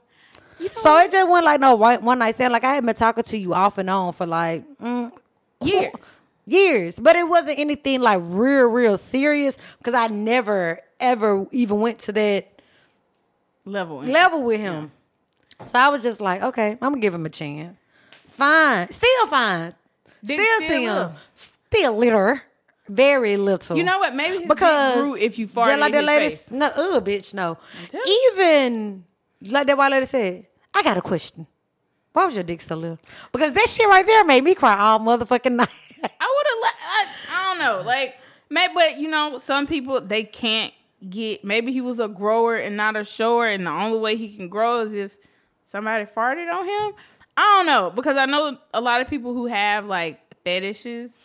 [0.60, 2.54] You know so it just wasn't like no one, one night stand.
[2.54, 5.12] Like I had been talking to you off and on for like mm,
[5.62, 6.18] years.
[6.46, 12.00] Years, but it wasn't anything like real, real serious because I never ever even went
[12.00, 12.52] to that
[13.66, 13.98] Level.
[14.04, 14.92] level with him.
[15.64, 17.78] So I was just like, okay, I'm gonna give him a chance.
[18.28, 19.74] Fine, still fine,
[20.24, 22.40] Dick still still see him, still little,
[22.90, 23.78] very little.
[23.78, 24.14] You know what?
[24.14, 26.52] Maybe because grew if you just farted like that lady, face.
[26.52, 27.58] no, ugh, bitch, no.
[28.34, 29.06] Even
[29.42, 31.48] like that white lady said, I got a question.
[32.14, 33.00] Why was your dick so little?
[33.32, 35.70] Because that shit right there made me cry all motherfucking night.
[36.20, 36.62] I would have.
[36.62, 36.74] let.
[36.82, 37.84] I, I don't know.
[37.88, 38.18] Like,
[38.50, 40.74] maybe, but you know, some people they can't
[41.10, 41.44] get.
[41.44, 44.50] Maybe he was a grower and not a shower, and the only way he can
[44.50, 45.16] grow is if
[45.66, 46.96] somebody farted on him.
[47.38, 51.18] I don't know because I know a lot of people who have like fetishes.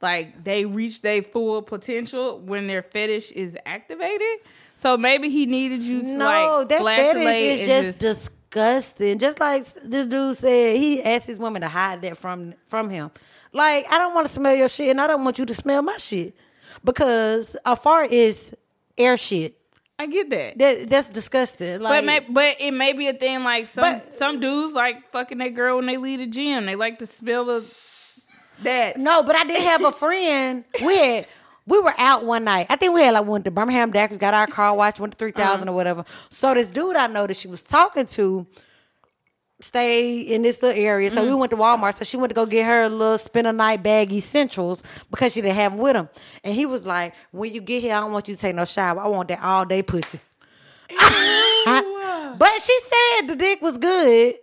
[0.00, 4.40] Like they reach their full potential when their fetish is activated.
[4.74, 9.18] So maybe he needed you to no, like that fetish is and just disgusting.
[9.18, 13.10] Just like this dude said, he asked his woman to hide that from from him.
[13.52, 15.82] Like I don't want to smell your shit, and I don't want you to smell
[15.82, 16.34] my shit
[16.84, 18.54] because a fart is
[18.96, 19.58] air shit.
[19.98, 20.58] I get that.
[20.58, 21.80] That that's disgusting.
[21.80, 25.10] Like, But may, but it may be a thing like some But- some dudes like
[25.12, 26.66] fucking that girl when they leave the gym.
[26.66, 27.64] They like to smell the
[28.62, 28.96] that.
[28.96, 30.64] No, but I did have a friend.
[30.84, 31.26] We had
[31.66, 32.66] we were out one night.
[32.70, 35.18] I think we had like went to Birmingham Dackers, got our car watch, went to
[35.18, 35.64] three uh-huh.
[35.66, 36.04] or whatever.
[36.30, 38.46] So this dude I know that she was talking to
[39.62, 41.10] stay in this little area.
[41.10, 41.38] So we mm-hmm.
[41.38, 41.94] went to Walmart.
[41.94, 45.40] So she went to go get her little spend a night bag essentials because she
[45.40, 46.08] didn't have them with him.
[46.44, 48.64] And he was like, When you get here, I don't want you to take no
[48.64, 49.00] shower.
[49.00, 50.20] I want that all day pussy.
[52.38, 54.34] but she said the dick was good.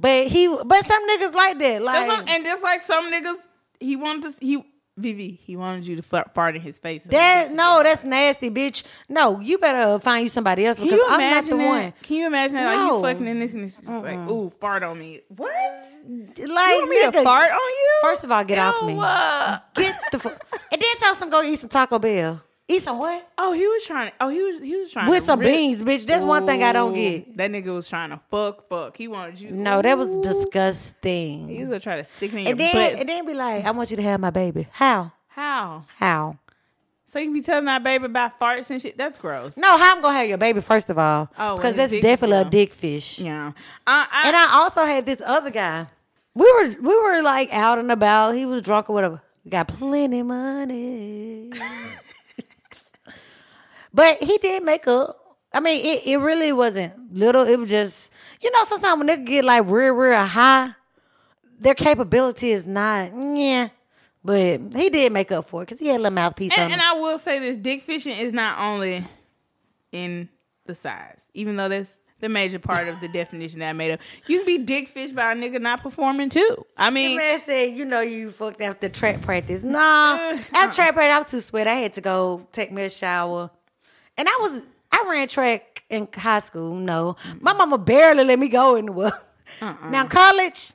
[0.00, 1.82] But he but some niggas like that.
[1.82, 3.38] Like and just like some niggas,
[3.80, 4.64] he wanted to he
[4.98, 7.04] Vivi, he wanted you to fart, in his face.
[7.04, 8.82] That no, that's nasty, bitch.
[9.08, 11.68] No, you better find you somebody else because I'm not the that?
[11.68, 11.92] one.
[12.02, 12.66] Can you imagine that?
[12.66, 12.96] Like No.
[12.96, 15.20] you fucking in this and it's just like, ooh, fart on me.
[15.28, 15.50] What?
[15.50, 17.98] Like, You want me to nigga, fart on you?
[18.02, 18.94] First of all, get off me.
[18.94, 20.44] Ew, uh, Get the fuck.
[20.72, 22.42] And then tell some go eat some Taco Bell.
[22.70, 23.26] Eat some what?
[23.38, 24.12] oh, he was trying.
[24.20, 26.04] Oh, he was he was trying With some rip- beans, bitch.
[26.06, 27.34] That's one thing I don't get.
[27.38, 28.96] That nigga was trying to fuck, fuck.
[28.96, 29.50] He wanted you.
[29.52, 31.48] No, that was disgusting.
[31.48, 33.00] He was gonna try to stick it in And your then butt.
[33.00, 34.66] and then be like, I want you to have my baby.
[34.70, 35.12] How?
[35.28, 35.84] How?
[35.96, 36.38] How?
[37.06, 38.98] So you can be telling that baby about farts and shit.
[38.98, 39.56] That's gross.
[39.56, 41.30] No, how I'm gonna have your baby first of all?
[41.38, 43.18] Oh, because that's definitely a dick fish.
[43.18, 43.52] Yeah.
[43.86, 45.86] I, I, And I also had this other guy.
[46.34, 48.32] We were we were like out and about.
[48.34, 49.22] He was drunk or whatever.
[49.48, 51.50] Got plenty money.
[53.98, 55.16] but he did make up.
[55.52, 57.44] I mean, it, it really wasn't little.
[57.44, 60.70] It was just you know, sometimes when they get like real, real high,
[61.58, 63.70] their capability is not yeah.
[64.24, 66.74] But he did make up for it because he had a little mouthpiece on and,
[66.74, 66.80] him.
[66.80, 69.04] I will say this: dick fishing is not only
[69.90, 70.28] in
[70.66, 74.00] the size, even though that's the major part of the definition that I made up.
[74.26, 76.64] You can be dick fished by a nigga not performing too.
[76.76, 79.78] I The mean, man said, "You know, you fucked after track practice." Nah,
[80.52, 81.70] after track practice, I was too sweaty.
[81.70, 83.50] I had to go take me a shower,
[84.18, 86.74] and I was I ran track in high school.
[86.74, 89.12] No, my mama barely let me go anywhere.
[89.60, 90.72] Now college,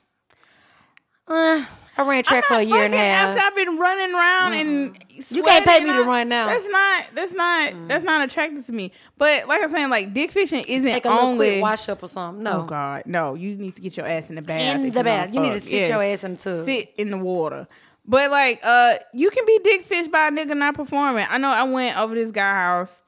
[1.28, 1.64] uh,
[1.96, 3.28] I ran track for a year and a half.
[3.28, 4.98] After I've been running around and
[5.30, 6.46] You can't pay me to and run now.
[6.48, 7.04] That's not.
[7.14, 7.88] That's not.
[7.88, 8.92] That's not attractive to me.
[9.16, 11.50] But like I'm saying, like dick fishing isn't Take a only.
[11.52, 12.42] quick wash up or something.
[12.42, 13.34] No, Oh God, no!
[13.34, 14.74] You need to get your ass in the bath.
[14.74, 15.30] In the you bath.
[15.30, 16.64] wanna You need to sit your ass in the tub.
[16.66, 17.68] Sit in the water.
[18.06, 21.26] But like, uh, you can be dick fished by a nigga not performing.
[21.30, 21.48] I know.
[21.48, 23.00] I went over this guy house,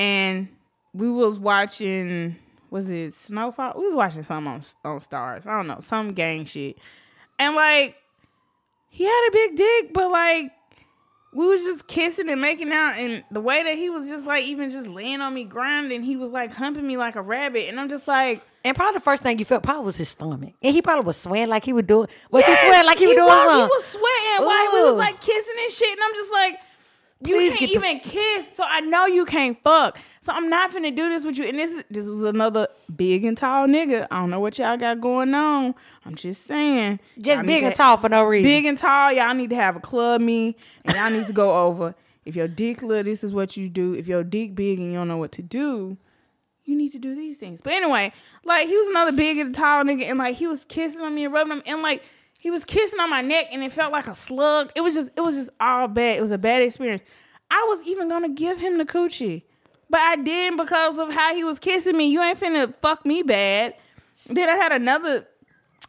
[0.00, 0.48] and
[0.94, 2.36] we was watching.
[2.70, 3.74] Was it Snowfall?
[3.76, 5.46] We was watching something on on Starz.
[5.46, 6.78] I don't know some gang shit,
[7.38, 7.96] and like,
[8.88, 10.52] he had a big dick, but like.
[11.32, 14.42] We was just kissing and making out, and the way that he was just like
[14.42, 17.78] even just laying on me, grinding, he was like humping me like a rabbit, and
[17.78, 20.74] I'm just like, and probably the first thing you felt probably was his stomach, and
[20.74, 22.08] he probably was sweating like he was doing.
[22.32, 23.56] Was Yes, he sweating like he, was doing was?
[23.58, 26.58] He was sweating while we was like kissing and shit, and I'm just like,
[27.22, 29.98] you Please can't get the- even kiss, so I know you can't fuck.
[30.20, 31.44] So I'm not finna do this with you.
[31.44, 34.06] And this is this was another big and tall nigga.
[34.10, 35.74] I don't know what y'all got going on.
[36.04, 38.44] I'm just saying, Just big and tall for no reason.
[38.44, 41.66] Big and tall, y'all need to have a club me, and y'all need to go
[41.66, 43.94] over if your dick little, this is what you do.
[43.94, 45.96] If your dick big and you don't know what to do,
[46.64, 47.60] you need to do these things.
[47.60, 48.12] But anyway,
[48.44, 51.24] like he was another big and tall nigga, and like he was kissing on me
[51.24, 52.02] and rubbing him, and like
[52.40, 54.72] he was kissing on my neck, and it felt like a slug.
[54.74, 56.16] It was just, it was just all bad.
[56.16, 57.02] It was a bad experience.
[57.50, 59.42] I was even gonna give him the coochie,
[59.88, 62.06] but I didn't because of how he was kissing me.
[62.06, 63.74] You ain't finna fuck me bad.
[64.26, 65.26] Then I had another,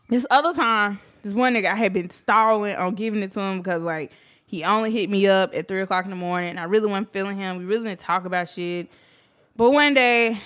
[0.10, 3.60] this other time, this one nigga I had been stalling on giving it to him
[3.60, 4.12] because like
[4.46, 6.58] he only hit me up at three o'clock in the morning.
[6.58, 7.58] I really wasn't feeling him.
[7.58, 8.90] We really didn't talk about shit.
[9.56, 10.40] But one day,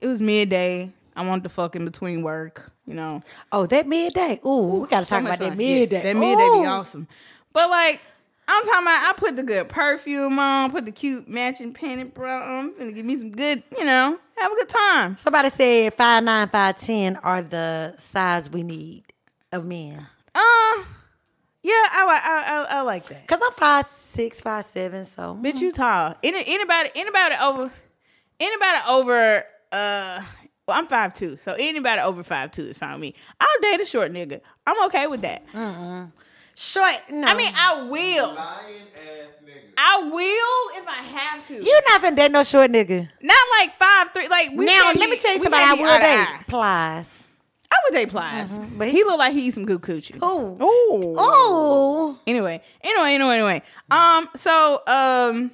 [0.00, 0.92] it was midday.
[1.20, 3.22] I want to fuck in between work, you know.
[3.52, 4.40] Oh, that midday.
[4.44, 5.96] Ooh, we gotta So talk about that midday.
[5.96, 7.06] Yes, that midday be awesome.
[7.52, 8.00] But like,
[8.48, 12.58] I'm talking about I put the good perfume on, put the cute matching pennant bra
[12.58, 15.18] on, finna give me some good, you know, have a good time.
[15.18, 19.04] Somebody said five nine, five ten are the size we need
[19.52, 20.06] of men.
[20.34, 20.84] Uh
[21.62, 23.26] yeah, I like I, I, I like that.
[23.26, 26.14] Cause I'm five six, five seven, so Bitch, you tall.
[26.22, 27.70] Any, anybody anybody over
[28.40, 30.22] anybody over uh
[30.70, 33.14] well, I'm five two, so anybody over five two is fine with me.
[33.40, 34.40] I'll date a short nigga.
[34.66, 35.42] I'm okay with that.
[36.54, 36.94] short.
[37.10, 38.28] No, I mean, I will.
[38.34, 39.72] Lying ass nigga.
[39.76, 41.54] I will if I have to.
[41.54, 43.08] you not finna date no short nigga.
[43.22, 44.28] Not like five three.
[44.28, 45.98] Like we now can't let me tell you we somebody I can't will eye
[46.38, 46.46] date.
[46.46, 47.22] Plies.
[47.72, 50.16] I would date Plies, but but he- he look like he eat some good coochie.
[50.22, 50.62] Ooh.
[50.62, 51.14] Ooh.
[51.16, 53.62] Oh, Anyway, anyway, anyway, anyway.
[53.90, 55.52] Um, so um,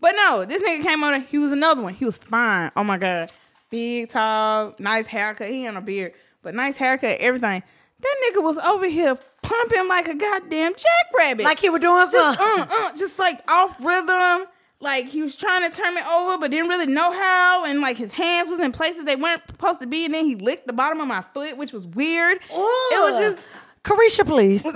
[0.00, 1.18] but no, this nigga came over.
[1.18, 1.92] He was another one.
[1.94, 2.70] He was fine.
[2.74, 3.30] Oh my god,
[3.70, 5.48] big, tall, nice haircut.
[5.48, 7.62] He had a beard, but nice haircut, everything.
[8.00, 11.44] That nigga was over here pumping like a goddamn jackrabbit.
[11.44, 14.46] like he was doing just, uh, uh, just like off rhythm.
[14.82, 17.64] Like he was trying to turn me over, but didn't really know how.
[17.66, 20.06] And like his hands was in places they weren't supposed to be.
[20.06, 22.38] And then he licked the bottom of my foot, which was weird.
[22.38, 23.40] It was just
[23.84, 24.64] Carisha, please.
[24.64, 24.72] no.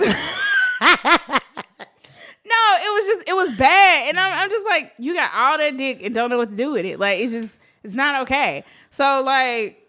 [2.77, 4.09] It was just it was bad.
[4.09, 6.55] And I'm, I'm just like, you got all that dick and don't know what to
[6.55, 6.99] do with it.
[6.99, 8.63] Like it's just it's not okay.
[8.89, 9.81] So like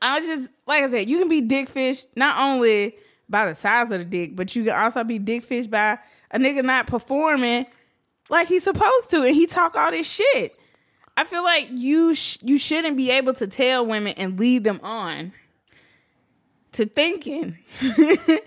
[0.00, 2.96] I was just like I said, you can be dick fished not only
[3.28, 5.98] by the size of the dick, but you can also be dick fished by
[6.30, 7.66] a nigga not performing
[8.28, 10.58] like he's supposed to, and he talk all this shit.
[11.16, 14.80] I feel like you sh- you shouldn't be able to tell women and lead them
[14.82, 15.32] on
[16.72, 17.58] to thinking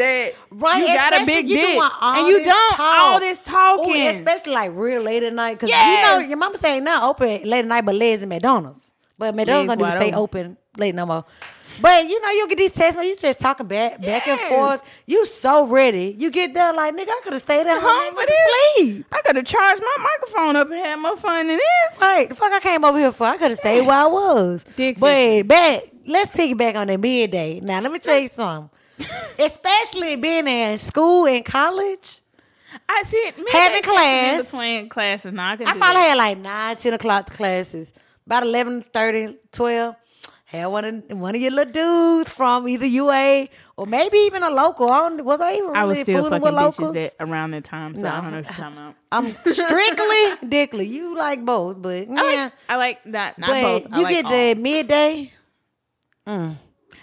[0.00, 2.98] that Right, you got a big you dick all and you don't talk.
[2.98, 3.90] all this talking.
[3.94, 5.58] Ooh, especially like real late at night.
[5.60, 5.86] Cause Yes.
[5.86, 8.90] you know your mama saying not open late at night, but Liz and McDonald's.
[9.18, 11.24] But McDonald's gonna stay open late no more.
[11.80, 14.82] But you know, you get these texts you just talking back back and forth.
[15.06, 16.16] You so ready.
[16.18, 18.76] You get there like nigga, I could have stayed at home for this.
[18.76, 19.06] sleep.
[19.12, 22.00] I could have charged my microphone up and had more fun than this.
[22.00, 23.24] Right, the fuck I came over here for.
[23.24, 24.64] I could have stayed where I was.
[24.76, 27.60] Dick but back, let's piggyback on that midday.
[27.60, 28.70] Now let me tell you something.
[29.38, 32.20] Especially being in school and college.
[32.88, 33.34] I see it.
[33.52, 34.44] Having class.
[34.44, 35.32] between classes.
[35.32, 36.08] Now I I probably that.
[36.10, 37.92] had like 9, 10 o'clock classes.
[38.26, 39.96] About 11, 30, 12.
[40.44, 44.50] Had one of, one of your little dudes from either UA or maybe even a
[44.50, 44.90] local.
[44.90, 46.92] I don't, was I even I was really still fucking with locals?
[46.92, 48.94] that around that time, so I don't know what you're talking about.
[49.12, 50.86] I'm strictly dickly.
[50.86, 52.52] You like both, but I like.
[52.68, 53.38] I like that.
[53.38, 53.92] Not but both.
[53.92, 54.30] I you like get all.
[54.32, 55.32] the midday,
[56.26, 56.56] mm.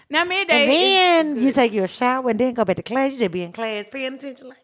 [0.09, 0.63] Now midday.
[0.63, 3.13] and then is you take your shower and then go back to class.
[3.13, 4.57] You just be in class paying attention, like.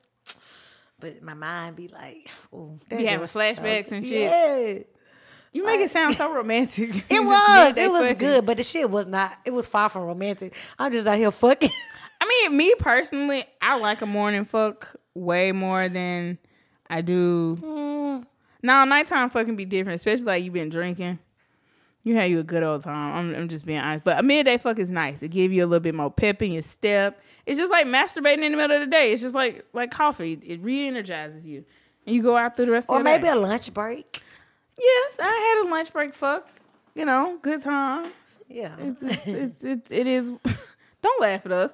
[0.99, 4.21] But my mind be like, oh, Be having flashbacks and shit.
[4.21, 4.83] Yeah.
[5.51, 6.91] you make it sound so romantic.
[7.09, 7.77] It was.
[7.77, 8.17] It was fucking.
[8.17, 9.37] good, but the shit was not.
[9.43, 10.53] It was far from romantic.
[10.79, 11.69] I'm just out here fucking.
[12.21, 16.37] I mean, me personally, I like a morning fuck way more than
[16.89, 17.57] I do.
[17.61, 18.25] Mm.
[18.63, 21.19] No, nighttime fucking be different, especially like you've been drinking.
[22.03, 23.15] You had you a good old time.
[23.15, 24.03] I'm, I'm just being honest.
[24.03, 25.23] But a midday fuck is nice.
[25.23, 27.21] It give you a little bit more pep in your step.
[27.45, 29.13] It's just like masturbating in the middle of the day.
[29.13, 30.33] It's just like like coffee.
[30.33, 31.63] It re-energizes you.
[32.05, 34.21] And you go out through the rest or of the maybe a lunch break.
[34.77, 36.49] yes, I had a lunch break fuck.
[36.93, 38.11] You know, good time.
[38.49, 38.75] Yeah.
[38.79, 40.31] It's, it's, it's, it's, it is.
[41.03, 41.71] Don't laugh at us.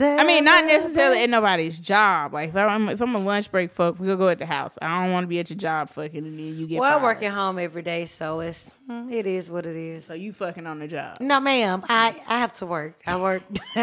[0.00, 2.32] I mean, not necessarily at nobody's job.
[2.34, 4.76] Like if I'm if I'm a lunch break fuck, we'll go at the house.
[4.82, 6.80] I don't want to be at your job fucking and then you get.
[6.80, 10.06] Well, I work at home every day, so it's mm, it is what it is.
[10.06, 11.18] So you fucking on the job.
[11.20, 11.84] No, ma'am.
[11.88, 13.00] I I have to work.
[13.06, 13.42] I work.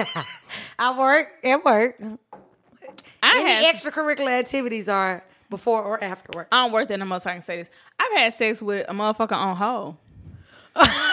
[0.79, 2.01] I work at work.
[3.21, 3.75] I Any have.
[3.75, 6.47] extracurricular activities are before or after work.
[6.51, 7.69] I don't work there no more, so I can say this.
[7.99, 9.97] I've had sex with a motherfucker on hold.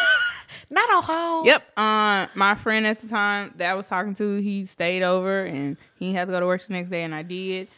[0.71, 1.47] Not on home.
[1.47, 1.79] Yep.
[1.79, 5.77] Um, my friend at the time that I was talking to, he stayed over and
[5.99, 7.69] he had to go to work the next day, and I did.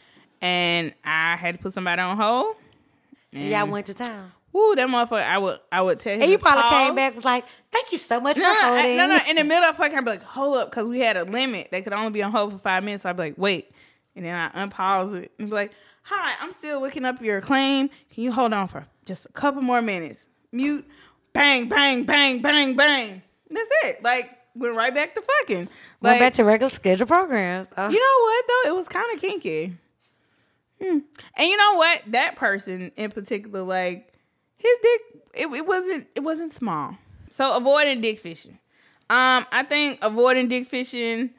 [0.41, 2.55] And I had to put somebody on hold.
[3.33, 4.31] And Y'all went to town.
[4.51, 5.21] Woo, that motherfucker!
[5.23, 6.23] I would, I would tell him.
[6.23, 6.87] And you probably pause.
[6.87, 9.19] came back was like, "Thank you so much No, for I- holding." no, no.
[9.29, 11.67] In the middle of fucking, I'd be like, hold up, because we had a limit.
[11.69, 13.03] They could only be on hold for five minutes.
[13.03, 13.71] So I'd be like, wait.
[14.15, 15.71] and then I unpause it and be like,
[16.03, 17.89] "Hi, I'm still looking up your claim.
[18.11, 20.87] Can you hold on for just a couple more minutes?" Mute.
[21.33, 23.21] Bang, bang, bang, bang, bang.
[23.49, 24.03] That's it.
[24.03, 25.69] Like went right back to fucking.
[26.01, 27.67] Went back to regular scheduled programs.
[27.77, 27.89] Oh.
[27.89, 28.69] you know what though?
[28.69, 29.77] It was kind of kinky.
[30.81, 30.99] Hmm.
[31.35, 32.03] And you know what?
[32.07, 34.13] That person in particular, like
[34.57, 35.01] his dick,
[35.33, 36.97] it, it wasn't it wasn't small.
[37.31, 38.59] So avoiding dick fishing.
[39.09, 41.31] Um, I think avoiding dick fishing.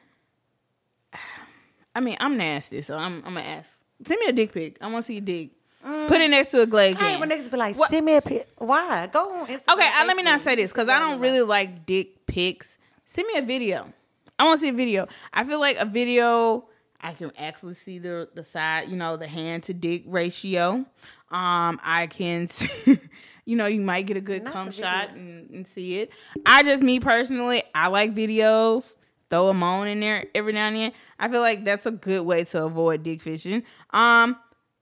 [1.95, 3.77] I mean, I'm nasty, so I'm I'm gonna ask.
[4.05, 4.77] Send me a dick pic.
[4.81, 5.51] I want to see your dick.
[5.83, 7.19] Put it next to a Glade I hate can.
[7.19, 8.47] when niggas be like, What- send me a pic.
[8.57, 9.07] Why?
[9.11, 9.73] Go on Instagram.
[9.73, 12.77] Okay, let me not say this because I don't really like dick pics.
[13.05, 13.91] Send me a video.
[14.37, 15.07] I want to see a video.
[15.33, 16.65] I feel like a video.
[16.99, 20.85] I can actually see the the side, you know, the hand to dick ratio.
[21.31, 22.99] Um, I can, see,
[23.45, 24.83] you know, you might get a good Not cum video.
[24.85, 26.11] shot and, and see it.
[26.45, 28.95] I just, me personally, I like videos.
[29.29, 30.91] Throw a moan in there every now and then.
[31.17, 33.63] I feel like that's a good way to avoid dick fishing.
[33.91, 34.35] Um,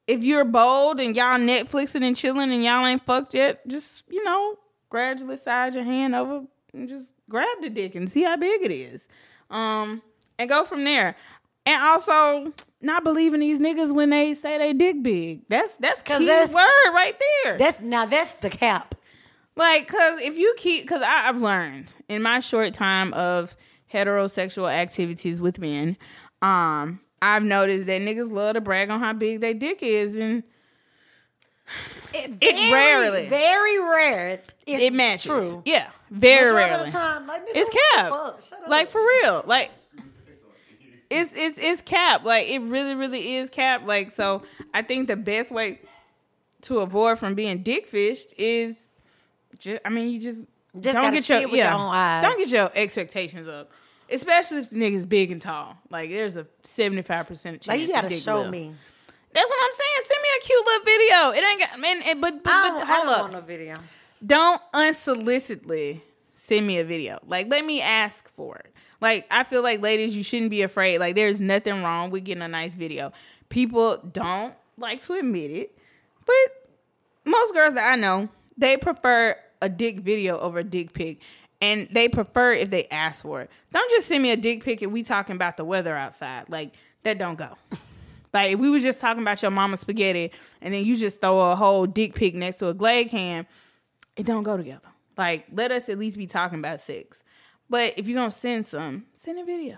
[0.10, 4.24] if you're bold and y'all Netflixing and chilling and y'all ain't fucked yet, just you
[4.24, 4.56] know,
[4.90, 8.72] gradually slide your hand over and just grab the dick and see how big it
[8.72, 9.08] is.
[9.52, 10.02] Um,
[10.40, 11.16] and go from there.
[11.66, 15.48] And also not believing these niggas when they say they dick big.
[15.48, 17.58] That's that's key that's- word right there.
[17.60, 18.96] That's now that's the cap.
[19.56, 23.56] Like, cause if you keep, cause I, I've learned in my short time of
[23.94, 25.98] heterosexual activities with men,
[26.42, 30.44] um, I've noticed that niggas love to brag on how big their dick is, and
[32.14, 34.40] It, It rarely- very rare.
[34.66, 35.26] It's it matches.
[35.26, 35.62] True.
[35.66, 36.92] Yeah, very Majority rarely.
[36.92, 38.44] Time, like, nigga, It's what cap.
[38.44, 38.68] Shut up.
[38.70, 39.44] Like for real.
[39.46, 39.72] Like
[41.10, 42.24] it's it's it's cap.
[42.24, 43.86] Like it really really is cap.
[43.86, 44.44] Like so,
[44.74, 45.80] I think the best way
[46.62, 48.90] to avoid from being dick fished is
[49.60, 49.82] just.
[49.86, 50.48] I mean, you just
[50.80, 51.72] Just don't get your yeah.
[51.72, 52.24] your own eyes.
[52.24, 53.72] Don't get your expectations up.
[54.12, 55.78] Especially if the nigga's big and tall.
[55.90, 57.68] Like there's a seventy five percent chance.
[57.68, 58.52] like you gotta show little.
[58.52, 58.74] me.
[59.32, 60.04] That's what I'm saying.
[60.04, 61.30] Send me a cute little video.
[61.32, 61.98] It ain't got man.
[62.02, 63.76] It, but but, I but I hold don't up want no video.
[64.26, 66.02] don't unsolicitedly
[66.36, 67.20] send me a video.
[67.28, 68.74] Like, let me ask for it.
[69.02, 70.98] Like, I feel like ladies, you shouldn't be afraid.
[70.98, 73.12] Like, there's nothing wrong with getting a nice video.
[73.50, 75.78] People don't like to admit it,
[76.26, 76.36] but
[77.26, 81.22] most girls that I know, they prefer a dick video over a dick pic.
[81.62, 83.52] And they prefer if they ask for it.
[83.72, 86.46] Don't just send me a dick pic if we talking about the weather outside.
[86.48, 87.58] Like, that don't go.
[88.34, 90.32] Like if we was just talking about your mama spaghetti
[90.62, 93.48] and then you just throw a whole dick pic next to a Glade can,
[94.16, 94.90] it don't go together.
[95.18, 97.24] Like let us at least be talking about sex.
[97.70, 99.78] But if you're gonna send some, send a video.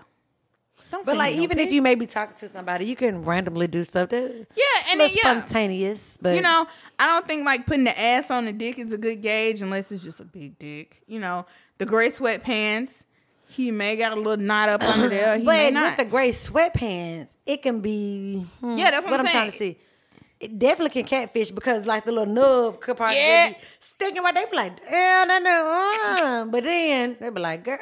[0.90, 3.84] Don't But like, even if you may be talking to somebody, you can randomly do
[3.84, 5.40] stuff that Yeah, and and then yeah.
[5.40, 6.18] spontaneous.
[6.20, 6.66] But you know,
[6.98, 9.90] I don't think like putting the ass on the dick is a good gauge unless
[9.92, 11.02] it's just a big dick.
[11.06, 11.46] You know,
[11.84, 13.02] the gray sweatpants,
[13.48, 15.36] he may got a little knot up under there.
[15.38, 15.84] He may but not.
[15.98, 18.46] with the gray sweatpants, it can be.
[18.60, 19.78] hmm, Yeah, that's what I'm trying to see.
[20.40, 23.50] It definitely can catfish because like the little nub could probably Yeah.
[23.50, 24.34] be sticking right.
[24.34, 26.48] They be like, damn, that nub.
[26.48, 26.50] Uh.
[26.50, 27.78] But then they be like, girl,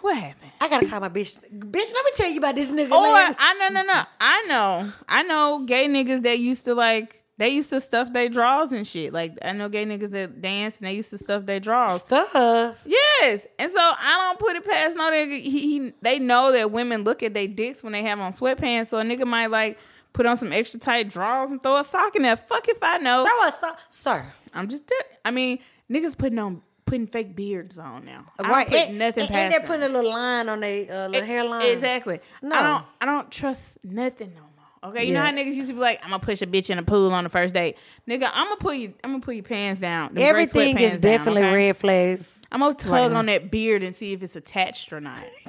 [0.00, 0.50] what happened?
[0.60, 1.38] I gotta call my bitch.
[1.54, 2.90] Bitch, let me tell you about this nigga.
[2.92, 3.36] Or man.
[3.38, 4.02] I no no no.
[4.20, 4.92] I know.
[5.08, 8.86] I know gay niggas that used to like they used to stuff their draws and
[8.86, 9.14] shit.
[9.14, 12.02] Like I know gay niggas that dance and they used to stuff their draws.
[12.02, 12.76] stuff.
[12.84, 13.46] Yes.
[13.58, 15.40] And so I don't put it past no nigga.
[15.40, 18.88] He, he they know that women look at their dicks when they have on sweatpants.
[18.88, 19.78] So a nigga might like
[20.12, 22.36] put on some extra tight drawers and throw a sock in there.
[22.36, 23.24] Fuck if I know.
[23.24, 24.26] Throw a so- sir.
[24.52, 24.84] I'm just
[25.24, 25.60] I mean,
[25.90, 28.26] niggas putting on putting fake beards on now.
[28.38, 30.92] I Right, put and, nothing and, past and they're putting a little line on their
[30.92, 31.62] uh, little hairline.
[31.62, 32.20] Exactly.
[32.42, 32.54] No.
[32.56, 34.49] I don't I don't trust nothing no more.
[34.82, 36.78] Okay, you know how niggas used to be like, I'm gonna push a bitch in
[36.78, 37.76] a pool on the first date.
[38.08, 40.16] Nigga, I'm gonna put you I'm gonna put your pants down.
[40.16, 41.54] Everything is down, definitely okay?
[41.54, 42.38] red flags.
[42.50, 45.20] I'm gonna tug right on that beard and see if it's attached or not.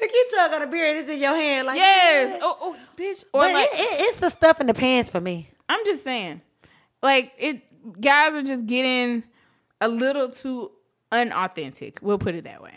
[0.00, 1.68] Look, you tug on the beard, it's in your hand.
[1.68, 2.30] Like yes.
[2.32, 2.38] yeah.
[2.42, 3.24] Oh, oh bitch.
[3.32, 5.50] Or But like it, it, it's the stuff in the pants for me.
[5.68, 6.40] I'm just saying.
[7.00, 9.22] Like it guys are just getting
[9.80, 10.72] a little too
[11.12, 12.00] unauthentic.
[12.02, 12.74] We'll put it that way.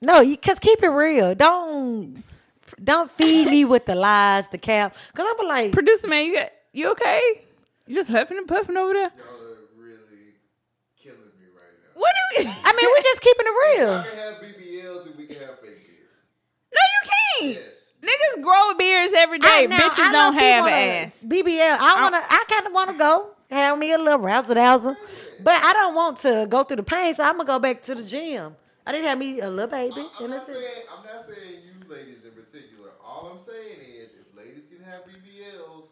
[0.00, 1.34] No, you cause keep it real.
[1.34, 2.22] Don't
[2.82, 4.96] don't feed me with the lies, the cap.
[5.14, 7.20] Cause I'm like, Producer man, you got you okay?
[7.86, 9.10] You just huffing and puffing over there?
[9.16, 10.34] Y'all are really
[11.02, 11.90] killing me right now.
[11.94, 14.02] What do we I mean, we're just keeping it I real.
[14.02, 16.20] can have BBLs and we can have fake beards.
[16.72, 17.10] No, you
[17.54, 17.64] can't.
[17.66, 17.84] Yes.
[18.00, 19.48] Niggas grow beards every day.
[19.64, 21.16] I- now, Bitches I don't have wanna- ass.
[21.26, 21.78] BBL.
[21.80, 22.20] I wanna.
[22.28, 24.96] I kind of wanna go have me a little razzle dazzle,
[25.42, 27.14] but I don't want to go through the pain.
[27.14, 28.54] So I'm gonna go back to the gym.
[28.86, 30.54] I didn't have me a little baby, I'm and not that's it.
[30.54, 32.90] saying I'm not saying you ladies in particular.
[33.04, 35.84] All I'm saying is if ladies can have BBLs,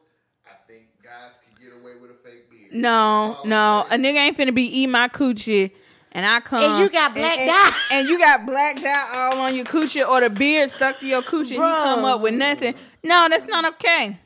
[0.47, 2.73] I think guys can get away with a fake beard.
[2.73, 3.87] No, no.
[3.91, 5.73] I'm A nigga ain't finna be eating my coochie.
[6.13, 7.71] And I come And you got black and, dye.
[7.93, 11.07] and, and you got black dye all on your coochie or the beard stuck to
[11.07, 12.75] your coochie and you come up with nothing.
[13.05, 14.19] No, that's not okay.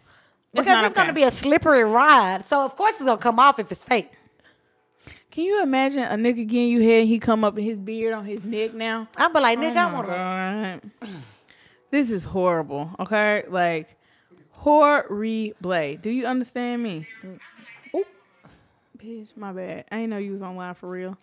[0.52, 2.44] That's because not it's gonna be a slippery ride.
[2.44, 4.10] So of course it's gonna come off if it's fake.
[5.32, 7.06] Can you imagine a nigga getting you head?
[7.06, 9.08] He come up with his beard on his neck now.
[9.16, 11.08] I'll be like, oh nigga, I Oh my want to.
[11.90, 12.90] This is horrible.
[13.00, 13.88] Okay, like
[14.60, 15.96] horrible.
[16.00, 17.06] Do you understand me?
[17.94, 18.06] Oop.
[18.98, 19.86] Bitch, my bad.
[19.90, 21.16] I didn't know you was on live for real.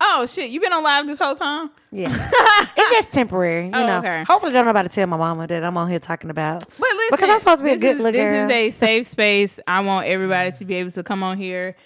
[0.00, 1.70] Oh shit, you been on live this whole time?
[1.90, 2.08] Yeah,
[2.76, 3.66] it's just temporary.
[3.68, 3.98] You Oh, know.
[4.00, 4.24] okay.
[4.24, 6.60] Hopefully, don't nobody tell my mama that I'm on here talking about.
[6.78, 8.50] But listen, because I'm supposed to be a good is, little This girl.
[8.50, 9.60] is a safe space.
[9.66, 11.76] I want everybody to be able to come on here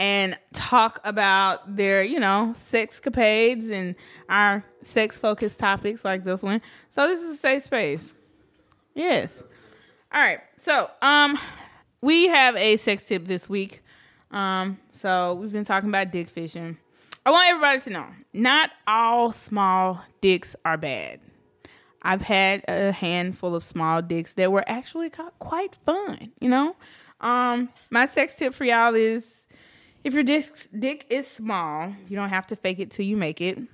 [0.00, 3.94] and talk about their, you know, sex capades and
[4.28, 6.60] our sex focused topics like this one.
[6.88, 8.14] So this is a safe space.
[8.94, 9.44] Yes.
[10.12, 10.40] All right.
[10.56, 11.38] So, um,
[12.00, 13.82] we have a sex tip this week.
[14.30, 16.78] Um, so we've been talking about dick fishing.
[17.26, 21.20] I want everybody to know not all small dicks are bad.
[22.02, 26.76] I've had a handful of small dicks that were actually quite fun, you know?
[27.20, 29.46] Um, my sex tip for y'all is
[30.04, 30.44] if your dick,
[30.78, 33.58] dick is small, you don't have to fake it till you make it.
[33.58, 33.68] You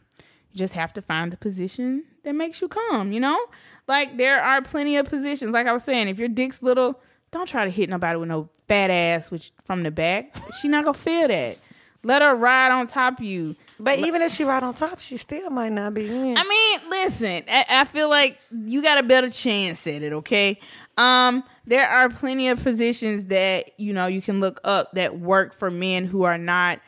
[0.54, 3.38] just have to find the position that makes you come, you know?
[3.86, 5.52] Like there are plenty of positions.
[5.52, 8.48] Like I was saying, if your dick's little, don't try to hit nobody with no
[8.68, 10.34] fat ass which from the back.
[10.60, 11.58] She not gonna feel that.
[12.02, 13.56] Let her ride on top of you.
[13.80, 16.36] But even if she ride on top, she still might not be in.
[16.36, 20.60] I mean, listen, I, I feel like you got a better chance at it, okay?
[20.96, 25.54] Um, there are plenty of positions that, you know, you can look up that work
[25.54, 26.78] for men who are not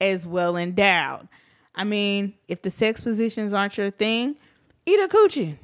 [0.00, 1.26] as well endowed.
[1.74, 4.36] I mean, if the sex positions aren't your thing,
[4.84, 5.56] eat a coochie.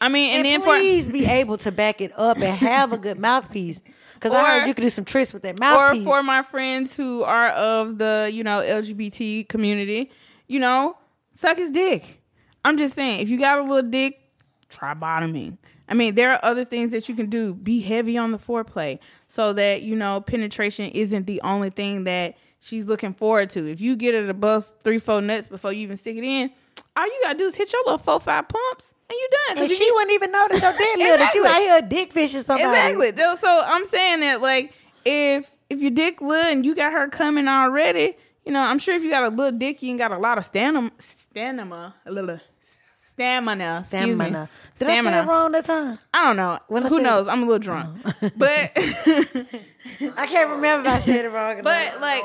[0.00, 2.98] I mean, and, and then please be able to back it up and have a
[2.98, 3.80] good mouthpiece.
[4.14, 6.04] Because I heard you could do some tricks with that for or mouthpiece.
[6.04, 10.10] for my friends who are of the, you know, LGBT community,
[10.48, 10.96] you know,
[11.34, 12.20] suck his dick.
[12.64, 14.20] I'm just saying, if you got a little dick,
[14.68, 15.56] try bottoming.
[15.88, 17.54] I mean, there are other things that you can do.
[17.54, 22.36] Be heavy on the foreplay so that, you know, penetration isn't the only thing that
[22.60, 23.70] she's looking forward to.
[23.70, 26.50] If you get her to bust three, four nuts before you even stick it in,
[26.96, 29.58] all you gotta do is hit your little four, five pumps and you done.
[29.58, 31.68] and she you- wouldn't even know that your dick little, that you Exactly.
[31.68, 32.92] out here dick fishing somebody.
[32.92, 33.36] Exactly.
[33.36, 34.72] So I'm saying that like
[35.04, 38.94] if if your dick little and you got her coming already, you know, I'm sure
[38.94, 42.10] if you got a little dick, you ain't got a lot of stamina, stamina, a
[42.12, 44.14] little stamina, excuse me.
[44.14, 44.48] Stamina.
[44.78, 45.98] Did I say it wrong that time?
[46.14, 46.58] I don't know.
[46.68, 47.26] When Who knows?
[47.28, 48.00] I'm a little drunk,
[48.36, 51.62] but I can't remember if I said it wrong.
[51.62, 52.24] but like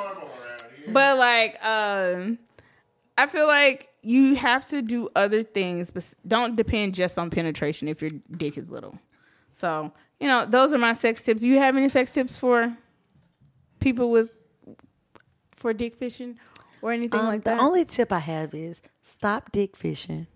[0.89, 2.37] but like um
[3.17, 7.87] I feel like you have to do other things, but don't depend just on penetration
[7.87, 8.97] if your dick is little.
[9.53, 11.41] So, you know, those are my sex tips.
[11.41, 12.75] Do you have any sex tips for
[13.79, 14.31] people with
[15.55, 16.37] for dick fishing
[16.81, 17.55] or anything Um, like that?
[17.57, 20.27] the only tip I have is stop dick fishing.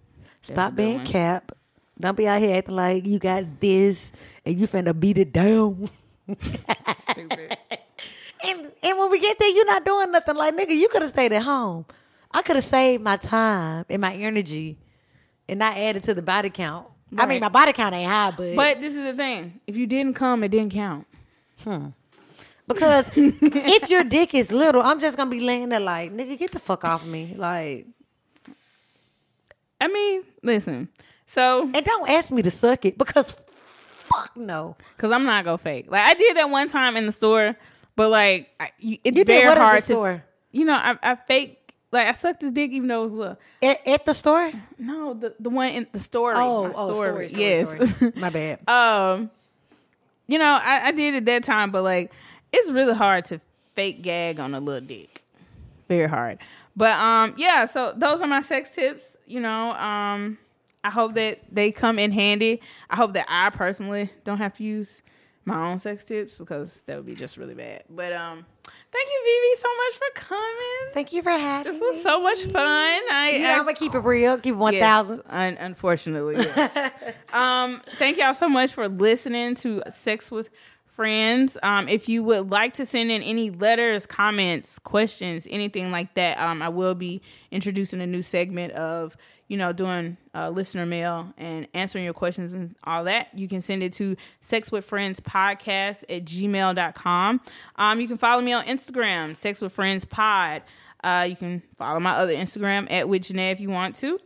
[0.41, 1.51] Stop being cap.
[1.99, 4.11] Don't be out here acting like you got this
[4.45, 5.89] and you finna beat it down.
[6.95, 7.57] Stupid.
[8.45, 10.35] And and when we get there, you're not doing nothing.
[10.35, 11.85] Like nigga, you could have stayed at home.
[12.37, 14.77] I could have saved my time and my energy,
[15.49, 16.85] and not added to the body count.
[17.17, 19.59] I mean, my body count ain't high, but But this is the thing.
[19.65, 21.07] If you didn't come, it didn't count.
[21.63, 21.87] Hmm.
[22.67, 26.51] because if your dick is little, I'm just gonna be laying there like nigga, get
[26.51, 27.33] the fuck off me.
[27.35, 27.87] Like,
[29.81, 30.89] I mean, listen.
[31.25, 34.75] So and don't ask me to suck it because fuck no.
[34.99, 35.87] Cause I'm not gonna fake.
[35.89, 37.57] Like I did that one time in the store,
[37.95, 39.85] but like I, it's You very what at the hard to.
[39.85, 40.23] store?
[40.51, 41.66] You know, I, I fake
[41.97, 43.37] like I sucked his dick even though it was little.
[43.61, 44.51] At, at the store?
[44.77, 46.35] No, the the one in the story.
[46.37, 47.67] Oh, oh, story, story, yes.
[47.67, 48.11] story.
[48.15, 48.67] My bad.
[48.67, 49.29] um,
[50.27, 52.11] you know, I, I did it that time, but like
[52.51, 53.41] it's really hard to
[53.73, 55.23] fake gag on a little dick.
[55.87, 56.39] Very hard.
[56.75, 57.65] But um, yeah.
[57.65, 59.17] So those are my sex tips.
[59.25, 60.37] You know, um,
[60.83, 62.61] I hope that they come in handy.
[62.89, 65.01] I hope that I personally don't have to use
[65.45, 67.83] my own sex tips because that would be just really bad.
[67.89, 68.45] But um,
[68.97, 70.93] thank you, Vivi, so much for coming.
[70.93, 71.77] Thank you for having me.
[71.79, 71.87] This me.
[71.87, 72.53] was so much fun.
[73.11, 75.21] I, You know, I I'm gonna keep it real, keep it Yes, thousand.
[75.29, 76.91] un- unfortunately, yes.
[77.33, 80.49] um, thank y'all so much for listening to Sex with
[80.85, 81.57] Friends.
[81.61, 86.39] Um, if you would like to send in any letters, comments, questions, anything like that,
[86.39, 87.21] um, I will be
[87.51, 89.15] introducing a new segment of
[89.47, 93.29] you know doing uh, listener mail and answering your questions and all that.
[93.37, 97.41] You can send it to Sex with Friends Podcast at gmail.com.
[97.75, 100.63] Um, you can follow me on Instagram, Sex with Friends Pod.
[101.03, 104.19] Uh, you can follow my other Instagram at with Janae if you want to.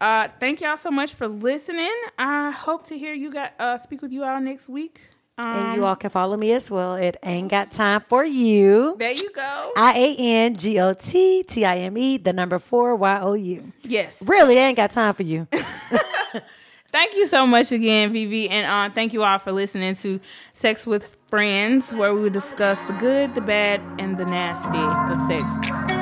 [0.00, 1.94] Uh, thank y'all so much for listening.
[2.18, 5.00] I hope to hear you got uh, speak with you all next week.
[5.36, 8.94] Um, And you all can follow me as well at Ain't Got Time for You.
[8.98, 9.72] there you go.
[9.76, 13.32] I A N G O T T I M E, the number four Y O
[13.34, 13.72] U.
[13.82, 14.22] yes.
[14.26, 15.48] Really, I ain't got time for you.
[16.92, 20.20] thank you so much again, Vivi, and uh, thank you all for listening to
[20.52, 25.93] Sex with Friends, where we discuss the good, the bad, and the nasty of sex.